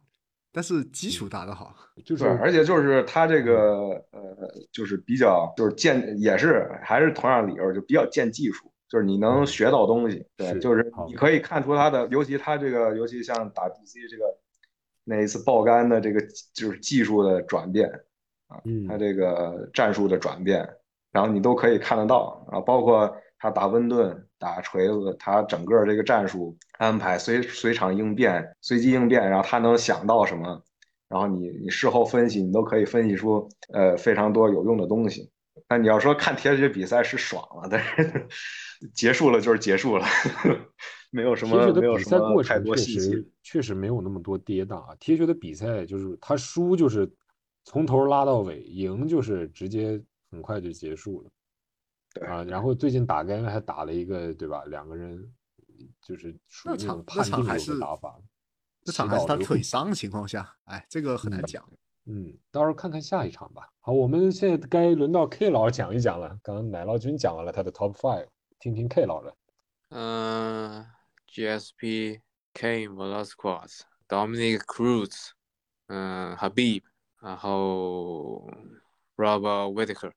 [0.53, 1.75] 但是基础打得好，
[2.05, 4.21] 就是而且就是他这个呃，
[4.71, 14.25] 就是比较就是见也是还是同样理由，就比较见技术，就是你能学到东西，对，就是你可以看出他的，尤其他这个，尤其像打 DC 这个
[15.05, 16.21] 那一次爆肝的这个
[16.53, 17.89] 就是技术的转变
[18.49, 20.69] 啊，他这个战术的转变，
[21.11, 24.29] 然后你都可以看得到啊，包括他打温顿。
[24.43, 30.61] 打锤子，他整个这个战术安排随随场应变、随机应变，然后他能想到什么，
[31.09, 35.31] 然后你你事后分析，你都可以分析出呃非常多有用的东西。
[35.69, 38.27] 那你要说看铁血比赛是爽了，但是
[38.93, 40.05] 结束了就是结束了，
[41.13, 44.97] 没有什么没有什么太多细节，确实没有那么多跌宕啊。
[44.99, 47.09] 铁血的比赛就是他输就是
[47.65, 51.31] 从头拉到尾，赢就是直接很快就结束了。
[52.21, 54.65] 啊，然后最近打跟还打了一个，对吧？
[54.67, 55.33] 两个人
[56.01, 58.21] 就是属于那种判定的打法。
[58.85, 61.65] 这场还是他腿伤的情况下，哎，这个很难讲。
[62.05, 63.69] 嗯，到时候看看下一场吧。
[63.81, 66.37] 好，我们现在该轮到 K 老讲一讲了。
[66.43, 68.27] 刚刚奶酪君讲完了他的 Top Five，
[68.59, 69.37] 听听 K 老的。
[69.91, 70.85] 嗯
[71.29, 72.21] ，GSP
[72.55, 75.31] Cain Velasquez、Dominic Cruz，
[75.87, 76.83] 嗯，Habib，
[77.21, 78.51] 然后
[79.17, 80.11] Robert Whitaker。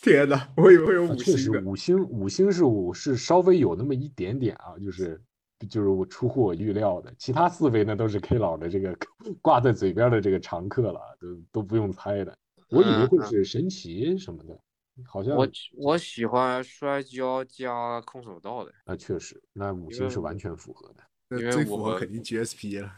[0.02, 5.20] 天呐，我以为有五星确实，五星五星是五是稍微有那么一点点啊，就是
[5.68, 7.12] 就是我出乎我预料的。
[7.18, 8.96] 其他四位呢都是 K 老的这个
[9.42, 12.36] 挂在嘴边的这个常客了，都都不用猜的。
[12.70, 14.58] 我以为会是神奇什么的，
[15.04, 18.72] 好像我我喜欢摔跤加空手道的。
[18.86, 21.02] 那确实，那五星是完全符合的。
[21.36, 22.90] 因为最符合肯定 GSP 了。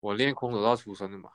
[0.00, 1.28] 我练空手道出身的嘛，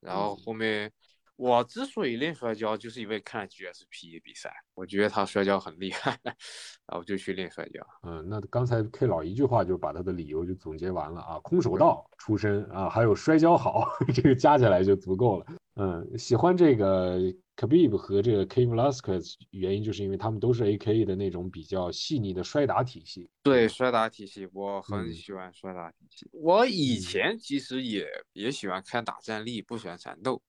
[0.00, 0.90] 然后后面。
[1.36, 7.86] 我之所以练摔跤，就是因为看 GSP 比赛，我觉得他摔跤很厉害，然后就去练摔跤。
[8.02, 15.46] 嗯，那刚才 K 老一句话就把他的理由就总结完了啊，空手道出身啊，还有摔跤好， 这个加起来就足够了。
[15.78, 17.18] 嗯，喜欢这个
[17.54, 23.28] Khabib 和这个 Velasquez，原因就是因为他们都是 AK 的那种比较细腻的摔打体系。
[23.42, 26.26] 对，摔打体系我很喜欢摔打体系。
[26.32, 30.40] 我以前其实也也喜欢看打战力，不喜欢缠斗。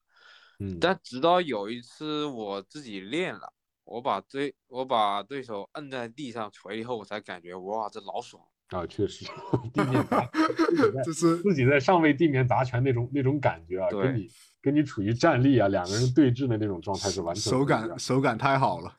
[0.59, 3.53] 嗯，但直到有一次我自己练了，
[3.83, 8.43] 我把对我把对手摁在地上捶以后，我才感觉哇，这老爽！
[8.69, 9.25] 啊，确实，
[9.73, 14.27] 地面砸，自己在 这是自己在上位地面砸拳那种那种感觉啊，跟你
[14.61, 18.93] 跟你处于站立啊，两个人对峙的那种状态是完全手感手感太好了。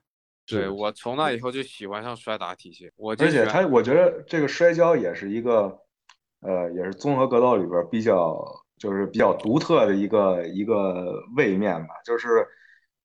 [0.47, 5.79] 对我从那以后就喜欢上摔打体系，我就而且他，我觉得这个摔跤也是一个，
[6.41, 8.43] 呃，也是综合格斗里边比较
[8.79, 12.47] 就是比较独特的一个一个位面吧，就是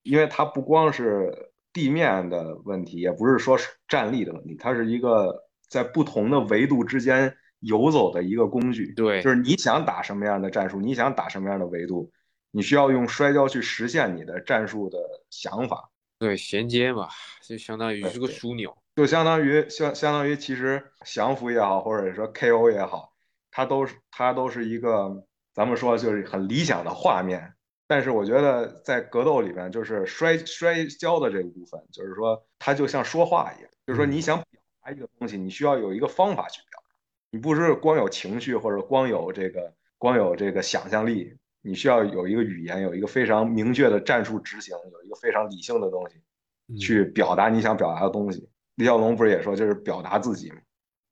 [0.02, 8.92] 因为它不光是地面的问题，也不是说是站立的问题，它是一个在不同的维度之间游走的一个工具。
[8.94, 12.12] 对就是你想打什么样的战术，你想打什么样的维度，
[12.50, 14.98] 你需要用摔跤去实现你的战术的
[15.30, 15.90] 想法。
[16.18, 17.08] 对衔接嘛，
[17.42, 18.74] 就相当于是个枢纽。
[18.94, 23.12] 就相当于相相当于其实降服也好，或者说 KO 也好，
[23.50, 25.24] 它都是它都是一个
[25.54, 27.54] 咱们说就是很理想的画面。
[27.86, 36.94] 但是我觉得在格斗里面，就是摔摔跤的这个部分，就是说它就像说话一样，就是说你想表达一个东西，你需要有一个方法去表达，
[37.30, 46.16] 你不是光有情绪或者光有这个光有这个想象力，你需要有一个语言，有一个非常明确的战术执行，有一个非常理性的东西。
[46.16, 48.48] 嗯去表达你想表达的东西。
[48.76, 50.56] 李小龙不是也说，就是表达自己嘛，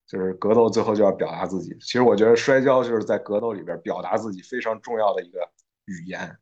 [0.07, 1.77] 就是格斗最后就要表达自己。
[1.81, 5.41] 其实我觉得摔跤就是在格斗里边表达自己非常重要的一个
[5.87, 6.37] 语言啊，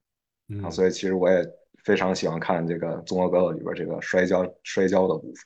[0.48, 1.44] 嗯，所以其实我也
[1.84, 5.44] 非常喜欢看这个综合格斗里边这个摔跤摔跤的部分。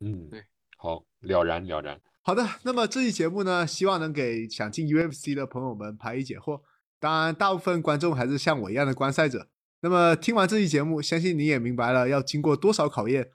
[0.00, 0.42] 嗯对，
[0.76, 2.00] 好，了然了然。
[2.22, 6.60] 好的，那么这期节目呢，希望能给想进 UFC 的朋友们排疑解惑。
[6.98, 9.48] 当然，大部分观众还是像我一样的观赛者。
[9.80, 13.30] 那么听完这期节目，相信你也明白了要经过多少考验，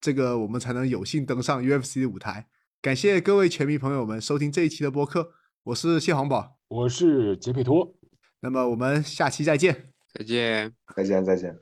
[0.00, 2.46] 这个我们才能有幸登上 UFC 的舞台。
[2.80, 5.32] 感谢各位球迷朋友们收听这一期的播客，
[5.64, 6.60] 我是谢黄宝。
[6.68, 7.96] 我是杰佩托。
[8.38, 9.92] 那么我们下期再见。
[10.14, 10.72] 再见。
[10.94, 11.58] 再见，再见。